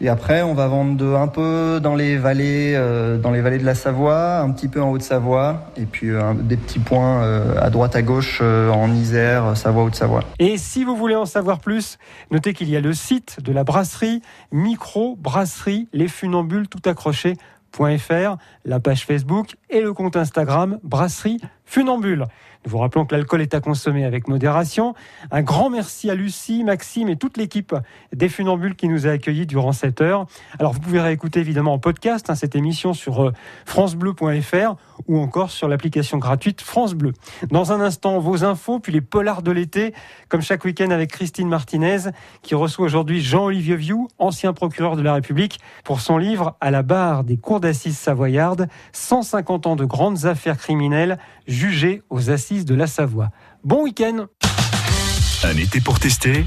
Et 0.00 0.10
après, 0.10 0.42
on 0.42 0.52
va 0.52 0.68
vendre 0.68 1.16
un 1.16 1.26
peu 1.26 1.80
dans 1.82 1.94
les 1.94 2.18
vallées, 2.18 2.74
euh, 2.76 3.16
dans 3.16 3.30
les 3.30 3.40
vallées 3.40 3.58
de 3.58 3.64
la 3.64 3.74
Savoie, 3.74 4.40
un 4.40 4.50
petit 4.50 4.68
peu 4.68 4.82
en 4.82 4.90
Haute-Savoie, 4.90 5.70
et 5.78 5.86
puis 5.86 6.10
euh, 6.10 6.34
des 6.34 6.58
petits 6.58 6.78
points 6.78 7.22
euh, 7.22 7.54
à 7.58 7.70
droite 7.70 7.96
à 7.96 8.02
gauche 8.02 8.42
en 8.42 8.92
Isère, 8.92 9.56
Savoie, 9.56 9.84
Haute-Savoie. 9.84 10.20
Et 10.38 10.58
si 10.58 10.84
vous 10.84 10.96
voulez 10.96 11.16
en 11.16 11.24
savoir 11.24 11.60
plus, 11.60 11.96
notez 12.30 12.52
qu'il 12.52 12.68
y 12.68 12.76
a 12.76 12.80
le 12.80 12.92
site 12.92 13.38
de 13.42 13.52
la 13.52 13.64
brasserie 13.64 14.20
Micro 14.52 15.16
Brasserie 15.16 15.88
Les 15.94 16.08
Funambules 16.08 16.68
tout 16.68 16.82
accroché.fr, 16.84 18.36
la 18.66 18.80
page 18.80 19.06
Facebook 19.06 19.56
et 19.70 19.80
le 19.80 19.94
compte 19.94 20.16
Instagram 20.16 20.78
Brasserie 20.82 21.40
Funambule. 21.64 22.26
Vous 22.66 22.78
rappelons 22.78 23.06
que 23.06 23.14
l'alcool 23.14 23.42
est 23.42 23.54
à 23.54 23.60
consommer 23.60 24.04
avec 24.04 24.26
modération. 24.26 24.94
Un 25.30 25.42
grand 25.42 25.70
merci 25.70 26.10
à 26.10 26.16
Lucie, 26.16 26.64
Maxime 26.64 27.08
et 27.08 27.16
toute 27.16 27.36
l'équipe 27.36 27.76
des 28.12 28.28
Funambules 28.28 28.74
qui 28.74 28.88
nous 28.88 29.06
a 29.06 29.10
accueillis 29.10 29.46
durant 29.46 29.70
cette 29.70 30.00
heure. 30.00 30.26
Alors 30.58 30.72
vous 30.72 30.80
pouvez 30.80 31.00
réécouter 31.00 31.38
évidemment 31.38 31.74
en 31.74 31.78
podcast 31.78 32.28
hein, 32.28 32.34
cette 32.34 32.56
émission 32.56 32.92
sur 32.92 33.26
euh, 33.26 33.32
francebleu.fr 33.66 34.74
ou 35.06 35.18
encore 35.18 35.52
sur 35.52 35.68
l'application 35.68 36.18
gratuite 36.18 36.60
France 36.60 36.94
Bleu. 36.94 37.12
Dans 37.50 37.72
un 37.72 37.80
instant, 37.80 38.18
vos 38.18 38.44
infos, 38.44 38.80
puis 38.80 38.92
les 38.92 39.00
polars 39.00 39.42
de 39.42 39.52
l'été, 39.52 39.94
comme 40.28 40.40
chaque 40.40 40.64
week-end 40.64 40.90
avec 40.90 41.12
Christine 41.12 41.48
Martinez, 41.48 42.10
qui 42.42 42.56
reçoit 42.56 42.84
aujourd'hui 42.84 43.20
Jean-Olivier 43.20 43.76
Vieux, 43.76 43.96
ancien 44.18 44.52
procureur 44.52 44.96
de 44.96 45.02
la 45.02 45.14
République, 45.14 45.60
pour 45.84 46.00
son 46.00 46.18
livre 46.18 46.56
À 46.60 46.72
la 46.72 46.82
barre 46.82 47.22
des 47.22 47.36
cours 47.36 47.60
d'assises 47.60 47.98
savoyardes, 47.98 48.68
150 48.92 49.66
ans 49.66 49.76
de 49.76 49.84
grandes 49.84 50.26
affaires 50.26 50.58
criminelles 50.58 51.18
jugées 51.46 52.02
aux 52.10 52.30
assises 52.56 52.64
de 52.64 52.74
la 52.74 52.86
Savoie. 52.86 53.30
Bon 53.64 53.82
week-end 53.82 54.26
Un 55.44 55.56
été 55.56 55.80
pour 55.80 55.98
tester 56.00 56.44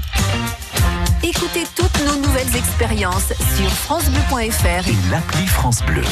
Écoutez 1.22 1.64
toutes 1.76 2.04
nos 2.06 2.16
nouvelles 2.16 2.56
expériences 2.56 3.32
sur 3.56 3.68
francebleu.fr 3.70 4.88
et 4.88 5.10
l'appli 5.10 5.46
France 5.46 5.82
Bleu. 5.86 6.02